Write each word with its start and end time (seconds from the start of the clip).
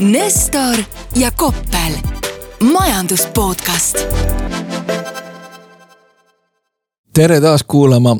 Nestor 0.00 0.76
ja 1.16 1.30
Koppel, 1.30 1.92
majandus 2.72 3.26
podcast. 3.34 3.98
tere 7.14 7.40
taas 7.40 7.62
kuulama 7.62 8.16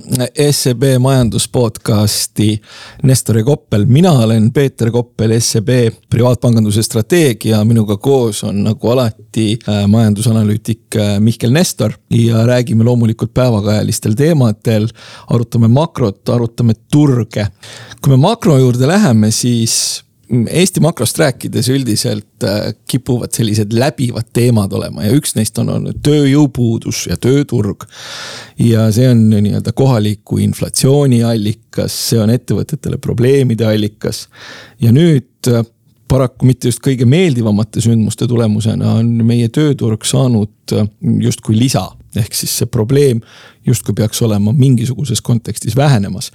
SEB 0.51 0.83
majandus 0.99 1.49
podcasti 1.49 2.61
Nestor 3.03 3.39
ja 3.39 3.45
Koppel, 3.45 3.85
mina 3.87 4.13
olen 4.13 4.53
Peeter 4.53 4.91
Koppel, 4.91 5.41
SEB 5.41 5.69
privaatpanganduse 6.11 6.83
strateegia, 6.83 7.65
minuga 7.65 7.97
koos 7.97 8.45
on 8.45 8.63
nagu 8.65 8.91
alati 8.91 9.59
äh, 9.69 9.87
majandusanalüütik 9.87 10.97
äh, 10.97 11.21
Mihkel 11.21 11.53
Nestor. 11.53 11.93
ja 12.11 12.47
räägime 12.47 12.85
loomulikult 12.85 13.35
päevakajalistel 13.35 14.15
teemadel, 14.15 14.89
arutame 15.27 15.69
makrot, 15.69 16.29
arutame 16.29 16.75
turge. 16.93 17.47
kui 18.01 18.11
me 18.11 18.17
makro 18.17 18.59
juurde 18.59 18.87
läheme, 18.87 19.31
siis 19.31 20.04
Eesti 20.51 20.81
makrost 20.81 21.19
rääkides 21.19 21.69
üldiselt 21.73 22.45
äh, 22.45 22.73
kipuvad 22.89 23.35
sellised 23.37 23.75
läbivad 23.77 24.31
teemad 24.33 24.73
olema 24.73 25.05
ja 25.05 25.13
üks 25.17 25.35
neist 25.37 25.59
on 25.61 25.71
olnud 25.75 26.01
tööjõupuudus 26.05 27.05
ja 27.11 27.19
tööturg. 27.21 27.87
ja 28.59 28.87
see 28.95 29.09
on 29.11 29.27
nii-öelda 29.31 29.73
kohaliku 29.77 30.39
inflatsiooni 30.45 31.23
allikas, 31.25 31.97
see 32.11 32.21
on 32.21 32.31
ettevõtetele 32.31 32.99
probleemide 32.99 33.67
allikas. 33.67 34.29
ja 34.81 34.93
nüüd 34.93 35.51
äh, 35.53 35.65
paraku 36.09 36.47
mitte 36.47 36.69
just 36.69 36.83
kõige 36.85 37.07
meeldivamate 37.09 37.81
sündmuste 37.85 38.29
tulemusena 38.31 38.99
on 39.01 39.13
meie 39.27 39.49
tööturg 39.49 40.05
saanud 40.05 40.77
äh, 40.77 40.89
justkui 41.21 41.59
lisa 41.59 41.91
ehk 42.17 42.35
siis 42.35 42.53
see 42.61 42.71
probleem 42.71 43.21
justkui 43.67 43.95
peaks 43.99 44.23
olema 44.23 44.53
mingisuguses 44.55 45.19
kontekstis 45.25 45.75
vähenemas. 45.75 46.29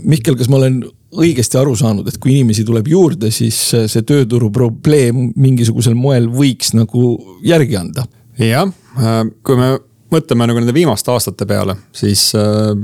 Mihkel, 0.00 0.38
kas 0.40 0.48
ma 0.48 0.56
olen 0.56 0.78
õigesti 1.16 1.58
aru 1.60 1.74
saanud, 1.78 2.08
et 2.08 2.18
kui 2.22 2.34
inimesi 2.34 2.64
tuleb 2.66 2.88
juurde, 2.90 3.30
siis 3.34 3.58
see 3.72 4.06
tööturu 4.06 4.50
probleem 4.54 5.30
mingisugusel 5.36 5.96
moel 5.98 6.28
võiks 6.32 6.74
nagu 6.76 7.16
järgi 7.46 7.78
anda? 7.80 8.06
jah, 8.36 8.68
äh, 9.00 9.22
kui 9.46 9.56
me 9.56 9.76
mõtleme 10.12 10.46
nagu 10.48 10.60
nende 10.60 10.74
viimaste 10.76 11.10
aastate 11.12 11.46
peale, 11.48 11.76
siis 11.96 12.28
äh, 12.38 12.74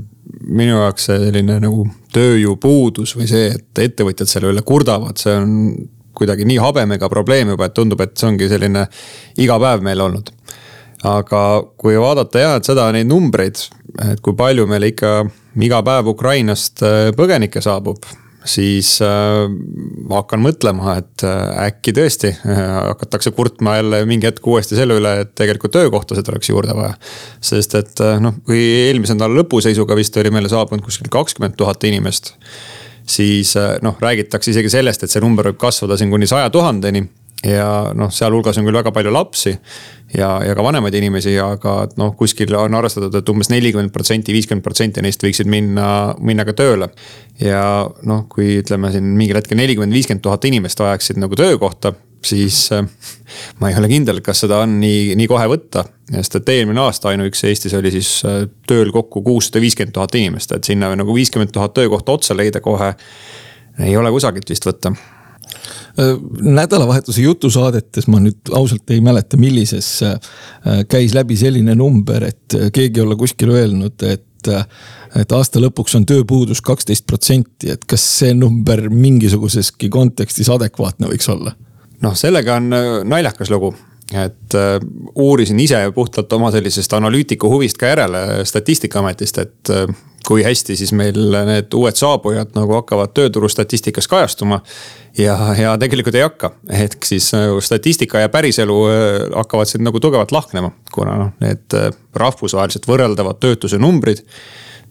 minu 0.49 0.79
jaoks 0.79 1.11
selline 1.11 1.59
nagu 1.63 1.87
tööjõupuudus 2.15 3.17
või 3.19 3.29
see, 3.31 3.51
et 3.53 3.83
ettevõtjad 3.87 4.31
selle 4.31 4.53
üle 4.53 4.65
kurdavad, 4.67 5.21
see 5.21 5.35
on 5.37 5.59
kuidagi 6.17 6.47
nii 6.49 6.59
habemega 6.61 7.09
probleem 7.13 7.53
juba, 7.55 7.69
et 7.69 7.77
tundub, 7.77 8.01
et 8.05 8.17
see 8.19 8.29
ongi 8.29 8.49
selline 8.51 8.87
iga 9.41 9.59
päev 9.63 9.85
meil 9.85 10.01
olnud. 10.05 10.33
aga 11.03 11.39
kui 11.77 11.97
vaadata 11.99 12.39
jah, 12.39 12.57
et 12.57 12.69
seda, 12.69 12.85
neid 12.95 13.09
numbreid, 13.11 13.59
et 14.13 14.21
kui 14.23 14.37
palju 14.39 14.69
meile 14.71 14.93
ikka 14.93 15.13
iga 15.61 15.81
päev 15.83 16.13
Ukrainast 16.15 16.83
äh, 16.87 17.11
põgenikke 17.17 17.63
saabub, 17.65 18.07
siis 18.49 18.97
äh, 19.05 19.47
hakkan 20.11 20.43
mõtlema, 20.43 20.97
et 21.03 21.25
äh, 21.27 21.69
äkki 21.69 21.95
tõesti 21.97 22.33
äh, 22.35 22.61
hakatakse 22.89 23.33
kurtma 23.37 23.77
jälle 23.79 24.03
mingi 24.09 24.29
hetk 24.29 24.47
uuesti 24.47 24.79
selle 24.79 24.99
üle, 24.99 25.15
et 25.25 25.35
tegelikult 25.39 25.75
töökohtasid 25.77 26.29
oleks 26.33 26.51
juurde 26.51 26.77
vaja. 26.77 26.95
sest 27.41 27.77
et 27.79 28.05
äh, 28.05 28.21
noh, 28.23 28.37
kui 28.47 28.61
eelmise 28.89 29.17
nädala 29.17 29.43
lõpuseisuga 29.43 29.97
vist 29.99 30.17
oli 30.21 30.35
meile 30.35 30.51
saabunud 30.53 30.85
kuskil 30.85 31.11
kakskümmend 31.13 31.57
tuhat 31.57 31.85
inimest. 31.89 32.35
siis 33.07 33.57
äh, 33.57 33.77
noh, 33.83 33.97
räägitakse 34.01 34.51
isegi 34.51 34.71
sellest, 34.71 35.03
et 35.03 35.11
see 35.11 35.23
number 35.23 35.53
võib 35.53 35.61
kasvada 35.63 35.99
siin 36.01 36.11
kuni 36.11 36.27
saja 36.31 36.51
tuhandeni 36.51 37.07
ja 37.47 37.91
noh, 37.99 38.11
sealhulgas 38.15 38.59
on 38.59 38.67
küll 38.69 38.79
väga 38.79 38.93
palju 38.95 39.13
lapsi 39.15 39.53
ja, 40.15 40.29
ja 40.47 40.55
ka 40.55 40.65
vanemaid 40.65 40.95
inimesi, 40.99 41.35
aga 41.43 41.75
noh, 41.99 42.13
kuskil 42.19 42.55
on 42.59 42.77
arvestatud, 42.79 43.15
et 43.19 43.33
umbes 43.33 43.51
nelikümmend 43.53 43.93
protsenti, 43.95 44.35
viiskümmend 44.37 44.65
protsenti 44.65 45.03
neist 45.05 45.23
võiksid 45.25 45.51
minna, 45.51 45.87
minna 46.23 46.47
ka 46.49 46.55
tööle. 46.59 46.93
ja 47.43 47.65
noh, 48.07 48.25
kui 48.31 48.61
ütleme 48.61 48.93
siin 48.95 49.11
mingil 49.19 49.41
hetkel 49.41 49.59
nelikümmend, 49.59 49.95
viiskümmend 49.95 50.23
tuhat 50.25 50.45
inimest 50.49 50.81
vajaksid 50.81 51.19
nagu 51.23 51.37
töökohta, 51.39 51.95
siis 52.23 52.69
äh, 52.73 52.85
ma 53.61 53.73
ei 53.73 53.79
ole 53.81 53.91
kindel, 53.91 54.21
kas 54.23 54.45
seda 54.45 54.61
on 54.63 54.79
nii, 54.83 55.17
nii 55.19 55.31
kohe 55.31 55.49
võtta. 55.51 55.87
sest 56.13 56.39
et 56.39 56.53
eelmine 56.55 56.83
aasta 56.85 57.11
ainuüksi 57.11 57.49
Eestis 57.51 57.75
oli 57.79 57.91
siis 57.95 58.13
äh, 58.29 58.45
tööl 58.69 58.93
kokku 58.95 59.25
kuussada 59.27 59.63
viiskümmend 59.65 59.97
tuhat 59.97 60.15
inimest, 60.21 60.55
et 60.55 60.71
sinna 60.71 60.93
nagu 60.95 61.15
viiskümmend 61.17 61.55
tuhat 61.55 61.75
töökohta 61.75 62.19
otsa 62.19 62.39
leida 62.39 62.61
kohe 62.61 62.95
ei 63.81 63.97
ole 63.97 64.13
kusagilt 64.13 64.51
vist 64.53 64.69
võtta 64.69 64.93
nädalavahetuse 66.43 67.23
jutusaadetes 67.23 68.09
ma 68.11 68.21
nüüd 68.23 68.53
ausalt 68.57 68.91
ei 68.91 69.01
mäleta, 69.05 69.37
millises 69.41 69.89
äh, 70.07 70.19
käis 70.89 71.15
läbi 71.17 71.37
selline 71.37 71.75
number, 71.79 72.29
et 72.31 72.57
äh, 72.59 72.71
keegi 72.73 73.03
olla 73.05 73.17
kuskil 73.17 73.55
öelnud, 73.55 73.99
et 74.09 74.29
et 74.43 75.31
aasta 75.37 75.61
lõpuks 75.63 75.93
on 75.95 76.03
tööpuudus 76.03 76.59
kaksteist 76.67 77.05
protsenti, 77.07 77.69
et 77.71 77.85
kas 77.87 78.03
see 78.19 78.33
number 78.35 78.89
mingisuguseski 78.91 79.87
kontekstis 79.87 80.51
adekvaatne 80.51 81.13
võiks 81.13 81.31
olla? 81.31 81.55
noh, 82.03 82.17
sellega 82.19 82.57
on 82.59 82.75
naljakas 83.07 83.53
lugu 83.55 83.71
et 84.15 84.57
äh, 84.59 84.79
uurisin 85.15 85.61
ise 85.61 85.81
puhtalt 85.95 86.33
oma 86.33 86.51
sellisest 86.55 86.93
analüütiku 86.93 87.51
huvist 87.51 87.79
ka 87.81 87.93
järele 87.93 88.45
statistikaametist, 88.49 89.39
et 89.39 89.73
äh, 89.73 89.87
kui 90.27 90.45
hästi 90.45 90.77
siis 90.79 90.93
meil 90.97 91.19
need 91.47 91.75
uued 91.75 91.99
saabujad 91.99 92.55
nagu 92.57 92.77
hakkavad 92.79 93.13
tööturustatistikas 93.17 94.09
kajastuma. 94.09 94.61
ja, 95.19 95.37
ja 95.59 95.75
tegelikult 95.79 96.15
ei 96.17 96.25
hakka, 96.25 96.53
ehk 96.71 97.05
siis 97.05 97.33
nagu 97.35 97.61
statistika 97.61 98.23
ja 98.23 98.29
päriselu 98.33 98.79
äh, 98.89 98.97
hakkavad 99.37 99.71
siin 99.71 99.85
nagu 99.85 100.01
tugevalt 100.01 100.33
lahknema, 100.33 100.73
kuna 100.95 101.17
noh, 101.19 101.33
need 101.41 101.79
äh, 101.79 101.91
rahvusvaheliselt 102.15 102.89
võrreldavad 102.89 103.41
töötuse 103.43 103.81
numbrid 103.83 104.25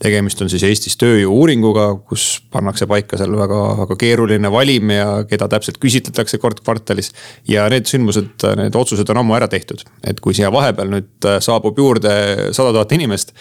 tegemist 0.01 0.41
on 0.41 0.49
siis 0.51 0.63
Eestis 0.65 0.97
tööjõu-uuringuga, 1.01 1.85
kus 2.09 2.25
pannakse 2.53 2.87
paika 2.89 3.19
seal 3.19 3.35
väga, 3.37 3.59
väga 3.83 3.97
keeruline 4.01 4.51
valim 4.53 4.93
ja 4.95 5.07
keda 5.29 5.47
täpselt 5.51 5.77
küsitletakse 5.81 6.39
kord 6.41 6.61
kvartalis. 6.63 7.11
ja 7.47 7.67
need 7.71 7.89
sündmused, 7.89 8.45
need 8.57 8.75
otsused 8.77 9.09
on 9.13 9.21
ammu 9.21 9.37
ära 9.37 9.49
tehtud, 9.51 9.83
et 10.07 10.19
kui 10.23 10.35
siia 10.37 10.51
vahepeal 10.53 10.91
nüüd 10.91 11.29
saabub 11.43 11.77
juurde 11.77 12.13
sada 12.55 12.73
tuhat 12.73 12.97
inimest. 12.97 13.33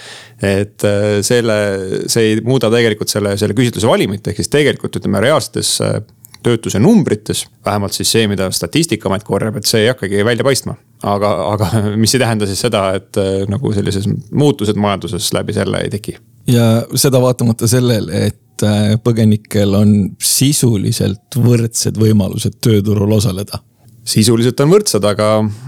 et 0.43 0.85
äh, 0.85 1.21
selle, 1.27 1.59
see 2.07 2.31
ei 2.31 2.41
muuda 2.45 2.71
tegelikult 2.73 3.13
selle, 3.13 3.37
selle 3.41 3.57
küsitluse 3.57 3.89
valimit, 3.89 4.27
ehk 4.29 4.41
siis 4.41 4.53
tegelikult 4.53 5.01
ütleme 5.01 5.23
reaalsetes 5.25 5.79
äh, 5.85 6.01
töötuse 6.43 6.81
numbrites, 6.81 7.45
vähemalt 7.67 7.97
siis 7.97 8.13
see, 8.13 8.25
mida 8.29 8.49
statistikaamet 8.55 9.25
korjab, 9.29 9.59
et 9.61 9.69
see 9.69 9.85
ei 9.85 9.93
hakkagi 9.93 10.25
välja 10.25 10.45
paistma. 10.45 10.77
aga, 11.03 11.31
aga 11.55 11.71
mis 12.03 12.15
ei 12.15 12.21
tähenda 12.21 12.49
siis 12.49 12.61
seda, 12.69 12.91
et 13.01 13.21
äh, 13.21 13.47
nagu 13.49 13.73
sellised 13.73 14.09
muutused 14.33 14.77
majanduses 14.77 15.33
läbi 15.37 15.57
selle 15.57 15.81
ei 15.87 15.93
teki 15.97 16.19
ja 16.51 16.69
seda 16.99 17.21
vaatamata 17.23 17.69
sellele, 17.71 18.27
et 18.31 18.67
äh, 18.67 18.95
põgenikel 19.05 19.75
on 19.79 19.97
sisuliselt 20.23 21.39
võrdsed 21.39 22.01
võimalused 22.01 22.61
tööturul 22.65 23.19
osaleda 23.21 23.63
sisuliselt 24.11 24.59
on 24.65 24.73
võrdsed, 24.73 25.05
aga 25.07 25.27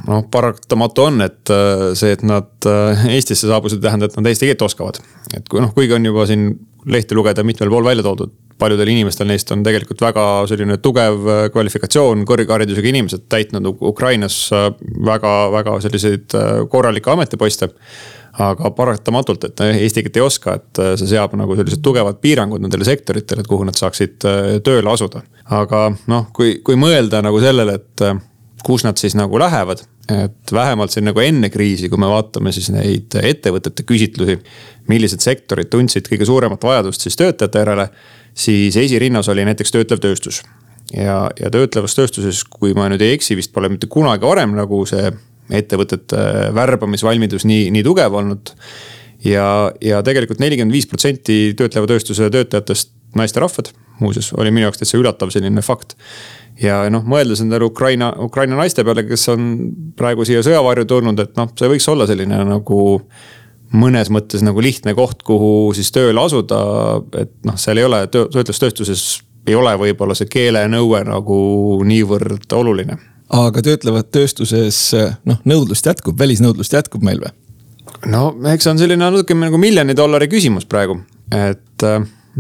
noh, 0.09 0.23
paratamatu 0.33 1.05
on, 1.05 1.21
et 1.25 1.53
äh, 1.53 1.91
see, 1.99 2.15
et 2.17 2.23
nad 2.27 2.69
äh, 2.69 3.05
Eestisse 3.15 3.47
saabusid, 3.47 3.79
ei 3.79 3.87
tähenda, 3.87 4.09
et 4.09 4.17
nad 4.19 4.29
eesti 4.31 4.49
keelt 4.49 4.65
oskavad. 4.67 4.99
et 5.37 5.49
kui 5.51 5.61
noh, 5.63 5.73
kuigi 5.77 5.95
on 5.95 6.09
juba 6.09 6.25
siin 6.27 6.49
lehti 6.91 7.15
lugeda 7.15 7.45
mitmel 7.47 7.71
pool 7.71 7.87
välja 7.87 8.03
toodud, 8.03 8.33
paljudel 8.59 8.91
inimestel 8.91 9.29
neist 9.31 9.53
on 9.55 9.63
tegelikult 9.63 10.01
väga 10.03 10.25
selline 10.51 10.79
tugev 10.83 11.29
kvalifikatsioon, 11.55 12.25
kõrgharidusega 12.27 12.91
inimesed 12.91 13.29
täitnud 13.31 13.69
Ukrainas 13.93 14.41
väga-väga 14.51 15.77
selliseid 15.85 16.35
korralikke 16.73 17.15
ametiposte 17.15 17.71
aga 18.41 18.71
paratamatult, 18.73 19.45
et 19.45 19.61
eesti 19.75 20.05
keelt 20.05 20.17
ei 20.17 20.25
oska, 20.25 20.57
et 20.57 20.81
äh, 20.81 20.93
see 21.01 21.11
seab 21.11 21.35
nagu 21.37 21.57
sellised 21.59 21.83
tugevad 21.85 22.21
piirangud 22.23 22.63
nendele 22.65 22.87
sektoritele, 22.89 23.45
et 23.45 23.51
kuhu 23.51 23.67
nad 23.69 23.77
saaksid 23.77 24.25
äh, 24.29 24.51
tööle 24.65 24.93
asuda. 24.93 25.21
aga 25.53 25.89
noh, 26.09 26.29
kui, 26.33 26.61
kui 26.65 26.79
mõelda 26.81 27.21
nagu 27.25 27.41
sellele, 27.43 27.77
et 27.81 28.05
kus 28.63 28.85
nad 28.87 28.97
siis 28.97 29.17
nagu 29.19 29.39
lähevad, 29.39 29.83
et 30.13 30.53
vähemalt 30.53 30.95
siin 30.95 31.05
nagu 31.07 31.21
enne 31.21 31.51
kriisi, 31.51 31.91
kui 31.91 32.01
me 32.01 32.09
vaatame 32.11 32.53
siis 32.55 32.71
neid 32.75 33.15
ettevõtete 33.21 33.85
küsitlusi. 33.87 34.39
millised 34.89 35.21
sektorid 35.21 35.71
tundsid 35.71 36.09
kõige 36.11 36.27
suuremat 36.27 36.65
vajadust 36.65 37.01
siis 37.01 37.17
töötajate 37.17 37.59
järele, 37.59 37.89
siis 38.35 38.77
esirinnas 38.77 39.29
oli 39.29 39.45
näiteks 39.45 39.71
töötlev 39.71 40.01
tööstus 40.03 40.43
ja, 40.97 41.31
ja 41.41 41.51
töötlevas 41.51 41.95
tööstuses, 41.95 42.43
kui 42.45 42.75
ma 42.75 42.89
nüüd 42.91 43.03
ei 43.05 43.17
eksi, 43.17 43.37
vist 43.39 43.53
pole 43.53 43.71
mitte 43.73 43.87
kunagi 43.91 44.27
varem 44.27 44.57
nagu 44.57 44.83
see 44.89 45.13
ettevõtete 45.51 46.25
värbamisvalmidus 46.55 47.47
nii, 47.49 47.71
nii 47.75 47.85
tugev 47.87 48.15
olnud. 48.15 48.55
ja, 49.25 49.73
ja 49.81 50.03
tegelikult 50.03 50.43
nelikümmend 50.43 50.75
viis 50.75 50.89
protsenti 50.91 51.55
töötleva 51.59 51.89
tööstuse 51.91 52.31
töötajatest 52.31 52.93
naisterahvad, 53.17 53.73
muuseas, 54.01 54.33
oli 54.39 54.51
minu 54.51 54.67
jaoks 54.67 54.81
täitsa 54.81 54.99
üllatav 54.99 55.33
selline 55.35 55.63
fakt. 55.63 55.97
ja 56.63 56.83
noh, 56.91 57.05
mõeldes 57.09 57.43
endale 57.45 57.67
Ukraina, 57.69 58.13
Ukraina 58.19 58.57
naiste 58.57 58.85
peale, 58.85 59.05
kes 59.09 59.29
on 59.33 59.53
praegu 59.97 60.25
siia 60.29 60.43
sõjavarju 60.45 60.87
tulnud, 60.89 61.21
et 61.21 61.37
noh, 61.37 61.51
see 61.59 61.71
võiks 61.71 61.89
olla 61.91 62.07
selline 62.09 62.43
nagu 62.49 62.81
mõnes 63.73 64.11
mõttes 64.13 64.45
nagu 64.45 64.61
lihtne 64.61 64.95
koht, 64.95 65.23
kuhu 65.25 65.73
siis 65.77 65.91
tööle 65.95 66.21
asuda, 66.21 66.63
et 67.23 67.35
noh, 67.49 67.57
seal 67.61 67.81
ei 67.81 67.89
ole 67.89 68.05
töötlustööstuses 68.13 69.23
ei 69.47 69.57
ole 69.59 69.73
võib-olla 69.75 70.15
see 70.15 70.29
keelenõue 70.31 71.03
nagu 71.09 71.39
niivõrd 71.89 72.53
oluline 72.55 72.99
aga 73.33 73.63
töötlevad 73.65 74.11
tööstuses 74.15 74.81
noh, 75.29 75.39
nõudlust 75.49 75.87
jätkub, 75.87 76.19
välisnõudlust 76.19 76.75
jätkub 76.75 77.05
meil 77.07 77.23
või? 77.23 77.33
no 78.11 78.33
eks 78.53 78.67
see 78.67 78.75
on 78.75 78.83
selline 78.83 79.03
natuke 79.05 79.37
nagu 79.39 79.61
miljoni 79.61 79.97
dollari 79.97 80.29
küsimus 80.33 80.67
praegu, 80.69 80.99
et 81.33 81.87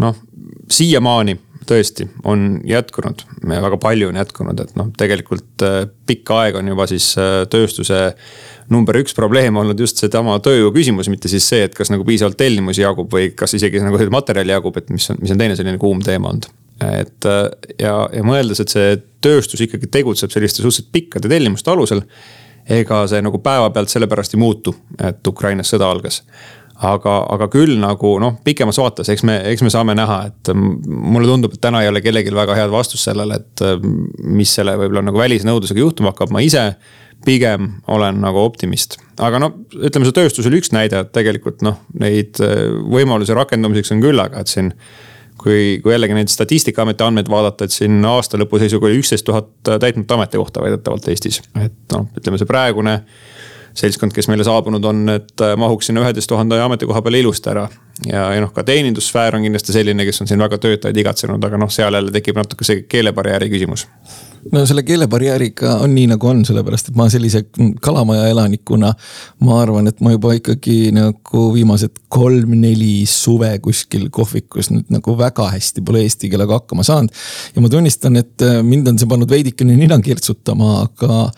noh, 0.02 0.20
siiamaani 0.72 1.38
tõesti 1.66 2.06
on 2.28 2.60
jätkunud, 2.66 3.22
väga 3.48 3.78
palju 3.82 4.10
on 4.10 4.18
jätkunud, 4.20 4.62
et 4.64 4.74
noh, 4.78 4.88
tegelikult 4.98 5.64
äh, 5.66 5.84
pikka 6.06 6.40
aega 6.44 6.62
on 6.62 6.72
juba 6.72 6.86
siis 6.90 7.12
äh, 7.20 7.42
tööstuse 7.50 8.00
number 8.72 8.96
üks 9.00 9.14
probleem 9.16 9.56
olnud 9.60 9.78
just 9.80 10.00
seesama 10.00 10.38
tööjõu 10.42 10.72
küsimus, 10.74 11.10
mitte 11.12 11.30
siis 11.30 11.46
see, 11.48 11.66
et 11.66 11.76
kas 11.76 11.92
nagu 11.92 12.06
piisavalt 12.08 12.38
tellimusi 12.40 12.84
jagub 12.84 13.12
või 13.12 13.30
kas 13.36 13.54
isegi 13.58 13.82
nagu 13.84 14.00
materjali 14.12 14.54
jagub, 14.54 14.76
et 14.80 14.90
mis 14.94 15.08
on, 15.12 15.20
mis 15.22 15.34
on 15.34 15.42
teine 15.42 15.58
selline 15.58 15.80
kuum 15.82 16.02
teema 16.04 16.32
olnud 16.32 16.50
et 17.00 17.26
ja, 17.78 17.96
ja 18.12 18.22
mõeldes, 18.26 18.62
et 18.62 18.72
see 18.72 18.94
tööstus 19.22 19.60
ikkagi 19.66 19.90
tegutseb 19.92 20.32
selliste 20.34 20.62
suhteliselt 20.62 20.92
pikkade 20.94 21.30
tellimuste 21.30 21.70
alusel. 21.70 22.02
ega 22.68 23.00
see 23.10 23.22
nagu 23.22 23.38
päevapealt 23.42 23.90
sellepärast 23.90 24.34
ei 24.36 24.40
muutu, 24.40 24.74
et 25.02 25.26
Ukrainas 25.26 25.72
sõda 25.72 25.88
algas 25.90 26.22
aga, 26.82 27.14
aga 27.34 27.48
küll 27.52 27.76
nagu 27.80 28.14
noh, 28.22 28.38
pikemas 28.44 28.78
vaates, 28.80 29.10
eks 29.12 29.24
me, 29.26 29.36
eks 29.52 29.64
me 29.64 29.70
saame 29.72 29.94
näha, 29.98 30.18
et 30.30 30.52
mulle 30.54 31.28
tundub, 31.28 31.54
et 31.54 31.62
täna 31.62 31.82
ei 31.82 31.90
ole 31.90 32.02
kellelgi 32.04 32.34
väga 32.34 32.56
head 32.58 32.72
vastust 32.72 33.06
sellele, 33.08 33.38
et 33.38 33.64
mis 34.24 34.50
selle 34.58 34.74
võib-olla 34.80 35.04
nagu 35.06 35.22
välisnõudlusega 35.22 35.82
juhtuma 35.82 36.12
hakkab, 36.12 36.34
ma 36.34 36.42
ise 36.44 36.72
pigem 37.22 37.68
olen 37.92 38.18
nagu 38.22 38.42
optimist. 38.42 38.98
aga 39.22 39.38
no 39.38 39.52
ütleme, 39.78 40.08
see 40.08 40.16
tööstus 40.16 40.48
oli 40.50 40.58
üks 40.62 40.72
näide, 40.74 41.04
et 41.04 41.12
tegelikult 41.14 41.62
noh, 41.62 41.78
neid 41.98 42.40
võimalusi 42.42 43.36
rakendamiseks 43.38 43.94
on 43.94 44.02
küllaga, 44.02 44.42
et 44.42 44.50
siin 44.50 44.72
kui, 45.42 45.80
kui 45.82 45.94
jällegi 45.94 46.16
neid 46.16 46.32
statistikaameti 46.32 47.04
andmeid 47.04 47.30
vaadata, 47.30 47.66
et 47.66 47.74
siin 47.74 48.00
aasta 48.08 48.40
lõpu 48.40 48.60
seisuga 48.62 48.88
oli 48.88 49.00
üksteist 49.02 49.26
tuhat 49.28 49.50
täitmata 49.66 50.18
ametikohta 50.18 50.64
väidetavalt 50.64 51.08
Eestis. 51.12 51.42
et 51.60 51.94
noh, 51.94 52.08
ütleme 52.18 52.40
see 52.40 52.48
praegune 52.48 53.00
seltskond, 53.74 54.12
kes 54.12 54.28
meile 54.28 54.44
saabunud 54.44 54.84
on, 54.84 55.06
et 55.14 55.44
äh, 55.44 55.54
mahuks 55.56 55.88
sinna 55.88 56.02
üheteist 56.04 56.28
tuhande 56.28 56.58
ametikoha 56.60 57.02
peale 57.02 57.22
ilusti 57.22 57.50
ära. 57.52 57.68
ja, 58.06 58.26
ja 58.34 58.42
noh, 58.44 58.52
ka 58.52 58.64
teenindussfäär 58.68 59.36
on 59.36 59.46
kindlasti 59.46 59.72
selline, 59.72 60.04
kes 60.08 60.20
on 60.24 60.30
siin 60.30 60.42
väga 60.42 60.58
töötajaid 60.60 61.00
igatsenud, 61.04 61.44
aga 61.44 61.60
noh, 61.60 61.72
seal 61.72 61.94
jälle 61.94 62.12
tekib 62.12 62.40
natuke 62.40 62.68
see 62.68 62.84
keelebarjääri 62.88 63.50
küsimus 63.52 63.86
no 64.50 64.64
selle 64.66 64.82
keelebarjääriga 64.82 65.76
on 65.84 65.94
nii 65.94 66.08
nagu 66.10 66.26
on, 66.28 66.42
sellepärast 66.46 66.90
et 66.90 66.98
ma 66.98 67.06
sellise 67.12 67.44
kalamaja 67.82 68.26
elanikuna. 68.32 68.92
ma 69.46 69.60
arvan, 69.62 69.88
et 69.88 70.00
ma 70.02 70.12
juba 70.14 70.34
ikkagi 70.38 70.90
nagu 70.94 71.44
viimased 71.54 71.94
kolm-neli 72.12 73.06
suve 73.08 73.50
kuskil 73.62 74.08
kohvikus 74.10 74.70
nüüd 74.72 74.90
nagu 74.92 75.14
väga 75.18 75.48
hästi 75.54 75.84
pole 75.86 76.02
eesti 76.06 76.30
keelega 76.32 76.58
hakkama 76.58 76.82
saanud. 76.86 77.14
ja 77.54 77.62
ma 77.62 77.70
tunnistan, 77.70 78.16
et 78.18 78.42
äh, 78.42 78.58
mind 78.66 78.90
on 78.90 78.98
see 78.98 79.10
pannud 79.10 79.30
veidikene 79.30 79.76
nina 79.78 79.98
kirtsutama, 80.02 80.72
aga 80.88 81.28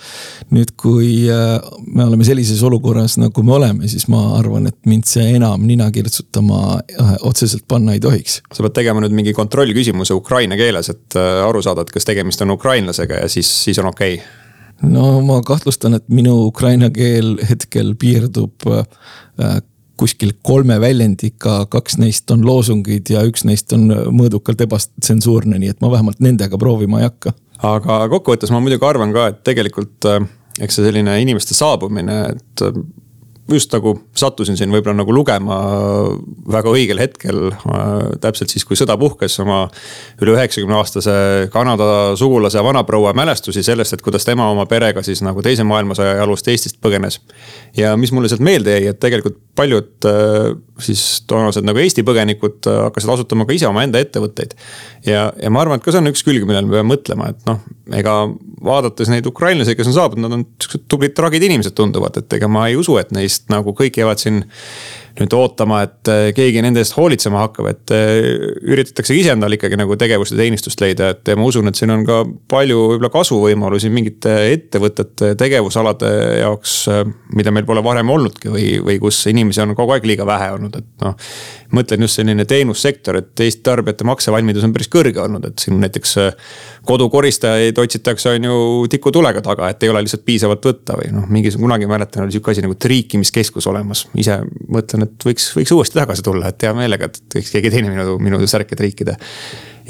nüüd, 0.55 0.73
kui 0.81 1.27
äh, 1.29 1.59
me 1.87 2.09
oleme 2.09 2.25
sellises 2.25 2.62
olukorras, 2.65 3.19
nagu 3.21 3.45
me 3.45 3.56
oleme, 3.59 3.89
siis 3.91 4.09
ma 4.12 4.23
arvan, 4.39 4.71
et 4.73 4.79
mind 4.89 5.09
see 5.11 5.29
enam 5.37 5.67
nina 5.69 5.91
kirtsutama 5.93 6.81
äh, 6.81 7.15
otseselt 7.29 7.69
panna 7.69 7.99
ei 7.99 8.01
tohiks. 8.01 8.41
sa 8.49 8.65
pead 8.65 8.79
tegema 8.81 9.05
nüüd 9.05 9.15
mingi 9.17 9.37
kontrollküsimuse 9.37 10.17
ukraina 10.17 10.56
keeles, 10.56 10.89
et 10.89 11.21
aru 11.21 11.61
saada, 11.62 11.85
et 11.85 11.93
kas 11.93 12.09
tegemist 12.09 12.41
on 12.45 12.56
ukrainlasega 12.56 12.94
ukrainlasega 12.94 13.23
ja 13.25 13.29
siis, 13.29 13.50
siis 13.64 13.79
on 13.79 13.87
okei 13.87 14.14
okay.? 14.14 14.91
no 14.91 15.20
ma 15.25 15.41
kahtlustan, 15.43 15.94
et 15.94 16.08
minu 16.08 16.46
ukraina 16.46 16.91
keel 16.91 17.38
hetkel 17.49 17.94
piirdub 17.94 18.67
äh, 18.69 19.62
kuskil 19.96 20.32
kolme 20.43 20.81
väljendiga, 20.81 21.67
kaks 21.70 21.99
neist 21.99 22.31
on 22.31 22.44
loosungid 22.44 23.11
ja 23.11 23.23
üks 23.23 23.44
neist 23.46 23.73
on 23.73 23.87
mõõdukalt 24.11 24.64
ebatsensuurne, 24.67 25.58
nii 25.58 25.70
et 25.70 25.81
ma 25.81 25.91
vähemalt 25.93 26.19
nendega 26.20 26.58
proovima 26.58 27.00
ei 27.00 27.06
hakka. 27.06 27.32
aga 27.62 28.08
kokkuvõttes 28.11 28.50
ma 28.50 28.61
muidugi 28.61 28.87
arvan 28.87 29.14
ka, 29.14 29.29
et 29.31 29.44
tegelikult 29.46 30.11
äh, 30.11 30.26
eks 30.61 30.81
see 30.81 30.88
selline 30.88 31.20
inimeste 31.23 31.55
saabumine, 31.55 32.20
et 32.35 32.67
just 33.52 33.73
nagu 33.75 33.93
sattusin 34.17 34.56
siin 34.56 34.73
võib-olla 34.73 34.96
nagu 35.02 35.12
lugema 35.12 35.56
väga 36.50 36.73
õigel 36.73 37.00
hetkel 37.02 37.50
äh,. 37.52 38.14
täpselt 38.23 38.52
siis, 38.52 38.64
kui 38.64 38.79
sõda 38.79 38.96
puhkes, 39.00 39.37
oma 39.44 39.67
üle 40.23 40.32
üheksakümne 40.37 40.79
aastase 40.79 41.14
Kanada 41.52 42.14
sugulase 42.17 42.62
vanaproua 42.64 43.12
mälestusi 43.17 43.62
sellest, 43.67 43.96
et 43.96 44.05
kuidas 44.05 44.25
tema 44.25 44.49
oma 44.52 44.64
perega 44.70 45.05
siis 45.05 45.20
nagu 45.25 45.44
teise 45.44 45.67
maailmasõja 45.69 46.17
jalust 46.23 46.49
Eestist 46.49 46.81
põgenes. 46.85 47.20
ja 47.76 47.93
mis 48.00 48.12
mulle 48.12 48.32
sealt 48.32 48.44
meelde 48.44 48.79
jäi, 48.79 48.88
et 48.94 49.00
tegelikult 49.02 49.38
paljud 49.58 50.08
äh, 50.08 50.55
siis 50.81 51.05
toonased 51.29 51.69
nagu 51.69 51.79
Eesti 51.85 52.05
põgenikud 52.06 52.70
äh, 52.70 52.81
hakkasid 52.88 53.12
asutama 53.19 53.44
ka 53.44 53.56
ise 53.56 53.69
omaenda 53.69 54.00
ettevõtteid. 54.00 54.56
ja, 55.06 55.29
ja 55.37 55.52
ma 55.52 55.61
arvan, 55.61 55.79
et 55.79 55.85
ka 55.85 55.93
see 55.93 56.00
on 56.00 56.12
üks 56.14 56.25
külg, 56.25 56.49
millele 56.49 56.70
me 56.70 56.79
peame 56.79 56.94
mõtlema, 56.94 57.35
et 57.35 57.44
noh, 57.50 57.61
ega 57.93 58.23
vaadates 58.65 59.11
neid 59.13 59.27
ukrainlasi, 59.29 59.77
kes 59.77 59.91
on 59.91 59.97
saabunud, 59.97 60.27
nad 60.27 60.39
on 60.39 60.45
siuksed 60.63 60.87
tublid, 60.91 61.15
tragid 61.17 61.45
inimesed 61.47 61.77
tunduvad, 61.77 62.19
et 62.21 62.39
ega 62.39 62.49
ma 62.51 62.67
ei 62.71 62.79
usu, 62.81 62.97
et 63.01 63.13
neist 63.15 63.51
nagu 63.53 63.75
kõik 63.77 64.01
jäävad 64.01 64.23
siin 64.23 64.45
nüüd 65.15 65.35
ootama, 65.37 65.81
et 65.87 66.11
äh, 66.11 66.29
keegi 66.35 66.63
nende 66.65 66.83
eest 66.83 66.97
hoolitsema 66.97 67.45
hakkab, 67.45 67.69
et 67.71 67.93
äh, 67.95 68.17
üritataksegi 68.67 69.23
iseendale 69.23 69.59
ikkagi 69.59 69.79
nagu 69.79 69.95
tegevust 69.99 70.35
ja 70.35 70.41
teenistust 70.41 70.81
leida, 70.83 71.13
et 71.15 71.31
ma 71.39 71.47
usun, 71.47 71.71
et 71.71 71.79
siin 71.79 71.93
on 71.95 72.03
ka 72.07 72.21
palju 72.51 72.81
võib-olla 72.95 73.11
kasvuvõimalusi 73.15 73.93
mingite 73.95 74.35
ettevõtete 74.57 75.35
tegevusalade 75.39 76.11
jaoks, 76.41 76.77
äh, 76.91 77.05
mida 77.39 77.55
meil 77.55 77.69
pole 77.69 77.85
varem 77.87 78.11
olnudki 78.11 78.51
või, 78.51 78.67
või 78.83 78.99
kus 79.03 79.21
inimesi 79.31 79.63
on 79.63 79.77
kogu 79.79 79.95
aeg 79.95 80.09
liiga 80.11 80.27
vähe 80.27 80.51
olnud, 80.57 80.81
et 80.83 81.07
noh. 81.07 81.15
mõtlen 81.75 82.07
just 82.07 82.19
selline 82.19 82.47
teenussektor, 82.51 83.21
et 83.23 83.45
Eesti 83.45 83.63
tarbijate 83.67 84.07
maksevalmidus 84.09 84.67
on 84.67 84.75
päris 84.75 84.91
kõrge 84.91 85.23
olnud, 85.23 85.47
et 85.47 85.63
siin 85.63 85.79
näiteks 85.83 86.17
kodukoristajaid 86.87 87.79
otsitakse, 87.79 88.35
on 88.35 88.51
ju 88.51 88.59
tikutulega 88.91 89.43
taga, 89.45 89.71
et 89.71 89.83
ei 89.83 89.95
ole 89.95 90.03
lihtsalt 90.05 90.27
piisavalt 90.27 90.67
võtta 90.67 90.99
või 90.99 91.15
noh, 91.15 91.31
mingi 91.31 91.55
kunagi 91.55 91.89
mäletan, 91.89 92.27
oli 92.27 92.35
sihuke 92.35 92.53
asi 92.53 92.65
nagu 92.65 92.77
triikimiskeskus 92.79 93.67
olemas, 93.71 94.05
ise 94.19 94.41
mõtlen, 94.69 95.04
et 95.05 95.29
võiks, 95.29 95.51
võiks 95.59 95.75
uuesti 95.77 95.99
tagasi 96.01 96.25
tulla, 96.27 96.51
et 96.51 96.67
hea 96.67 96.73
meelega, 96.77 97.11
et 97.11 97.39
võiks 97.39 97.53
keegi 97.55 97.73
teine 97.75 97.93
minu, 97.93 98.19
minu 98.23 98.41
särke 98.51 98.79
triikida. 98.79 99.17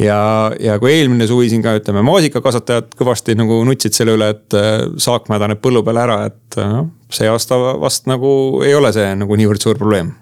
ja, 0.00 0.19
ja 0.61 0.78
kui 0.82 0.93
eelmine 0.94 1.28
suvi 1.31 1.50
siin 1.52 1.62
ka 1.64 1.76
ütleme, 1.78 2.02
maasikakasvatajad 2.06 2.94
kõvasti 2.99 3.38
nagu 3.38 3.61
nutsid 3.69 3.96
selle 3.96 4.19
üle, 4.19 4.32
et 4.34 4.58
äh, 4.58 4.84
saak 5.02 5.31
mädaneb 5.32 5.62
põllu 5.64 5.84
peale 5.87 6.05
ära, 6.06 6.20
et 6.32 6.61
noh. 6.61 6.90
see 7.14 7.31
aasta 7.31 7.58
vast 7.81 8.11
nagu 8.11 8.34
ei 8.66 8.75
ole 8.75 8.93
see 8.96 9.14
nagu 9.19 9.38
niivõrd 9.38 9.62
suur 9.62 9.81
probleem 9.81 10.12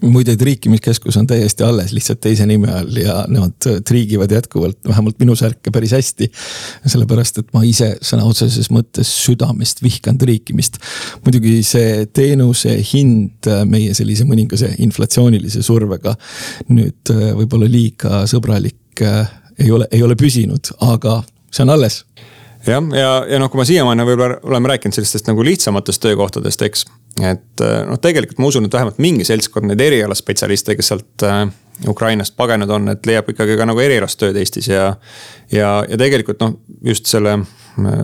muide, 0.00 0.36
triikimiskeskus 0.36 1.16
on 1.16 1.26
täiesti 1.26 1.64
alles, 1.64 1.92
lihtsalt 1.96 2.20
teise 2.24 2.46
nime 2.48 2.70
all 2.72 2.98
ja 3.00 3.18
nemad 3.28 3.68
triigivad 3.86 4.32
jätkuvalt, 4.32 4.78
vähemalt 4.88 5.18
minu 5.22 5.36
särke 5.36 5.70
päris 5.74 5.94
hästi. 5.96 6.30
sellepärast, 6.86 7.38
et 7.38 7.52
ma 7.54 7.62
ise 7.66 7.94
sõna 8.04 8.26
otseses 8.28 8.70
mõttes 8.74 9.10
südamest 9.24 9.82
vihkan 9.82 10.18
triikimist. 10.18 10.78
muidugi 11.24 11.62
see 11.66 12.06
teenuse 12.06 12.76
hind 12.92 13.50
meie 13.64 13.94
sellise 13.94 14.24
mõningase 14.28 14.74
inflatsioonilise 14.78 15.62
survega 15.62 16.16
nüüd 16.68 17.14
võib-olla 17.38 17.70
liiga 17.70 18.24
sõbralik 18.30 19.02
ei 19.58 19.70
ole, 19.70 19.88
ei 19.90 20.02
ole 20.02 20.16
püsinud, 20.16 20.72
aga 20.84 21.22
see 21.50 21.64
on 21.64 21.72
alles 21.76 22.02
jah, 22.66 22.82
ja, 22.92 22.98
ja, 22.98 23.12
ja 23.30 23.40
noh, 23.40 23.50
kui 23.50 23.60
me 23.60 23.66
siiamaani 23.68 24.06
võib-olla 24.06 24.38
oleme 24.46 24.74
rääkinud 24.74 24.96
sellistest 24.96 25.28
nagu 25.30 25.44
lihtsamatest 25.46 26.02
töökohtadest, 26.02 26.62
eks 26.66 26.86
et 27.20 27.62
äh, 27.64 27.78
noh, 27.88 28.00
tegelikult 28.02 28.40
ma 28.42 28.50
usun, 28.50 28.66
et 28.68 28.74
vähemalt 28.76 28.98
mingi 29.00 29.24
seltskond 29.24 29.70
neid 29.70 29.80
erialaspetsialiste, 29.80 30.76
kes 30.76 30.92
sealt 30.92 31.24
äh, 31.24 31.46
Ukrainast 31.88 32.36
pagenud 32.36 32.70
on, 32.72 32.90
et 32.92 33.06
leiab 33.08 33.28
ikkagi 33.32 33.56
ka 33.56 33.66
nagu 33.68 33.80
erialast 33.80 34.20
tööd 34.20 34.36
Eestis 34.40 34.68
ja. 34.68 34.90
ja, 35.52 35.70
ja 35.88 35.98
tegelikult 36.00 36.40
noh, 36.44 36.58
just 36.84 37.08
selle 37.08 37.38
äh, 37.40 38.02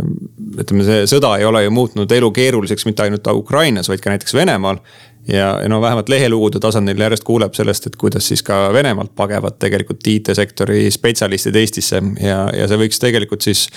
ütleme, 0.64 0.86
see 0.88 1.04
sõda 1.12 1.34
ei 1.40 1.48
ole 1.48 1.64
ju 1.66 1.74
muutnud 1.74 2.12
elu 2.12 2.32
keeruliseks 2.36 2.88
mitte 2.88 3.04
ainult 3.04 3.28
Ukrainas, 3.32 3.92
vaid 3.92 4.04
ka 4.04 4.12
näiteks 4.12 4.36
Venemaal. 4.36 4.80
Ja, 5.28 5.60
ja 5.62 5.68
no 5.68 5.80
vähemalt 5.80 6.08
lehelugude 6.08 6.60
tasandil 6.60 7.00
järjest 7.00 7.24
kuuleb 7.24 7.54
sellest, 7.54 7.86
et 7.86 7.96
kuidas 7.96 8.28
siis 8.28 8.42
ka 8.46 8.72
Venemaalt 8.74 9.14
pagevad 9.16 9.58
tegelikult 9.62 10.06
IT-sektori 10.06 10.90
spetsialistid 10.90 11.56
Eestisse 11.56 12.02
ja, 12.20 12.44
ja 12.56 12.68
see 12.68 12.80
võiks 12.80 13.00
tegelikult 13.02 13.46
siis 13.46 13.68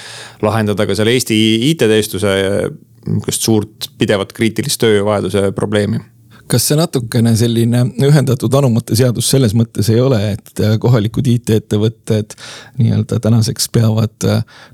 lahendada 0.45 0.87
ka 0.87 0.97
selle 0.97 1.15
Eesti 1.15 1.37
IT-tööstuse 1.71 2.35
niisugust 3.05 3.45
suurt 3.45 3.89
pidevat 3.99 4.33
kriitilist 4.33 4.81
tööjõuvajaduse 4.81 5.51
probleemi 5.57 6.01
kas 6.49 6.67
see 6.69 6.77
natukene 6.77 7.33
selline 7.37 7.81
ühendatud 8.05 8.53
anumate 8.57 8.97
seadus 8.97 9.29
selles 9.33 9.55
mõttes 9.57 9.89
ei 9.89 9.97
ole, 10.01 10.19
et 10.35 10.61
kohalikud 10.81 11.25
IT-ettevõtted 11.29 12.35
nii-öelda 12.77 13.19
tänaseks 13.21 13.69
peavad 13.73 14.27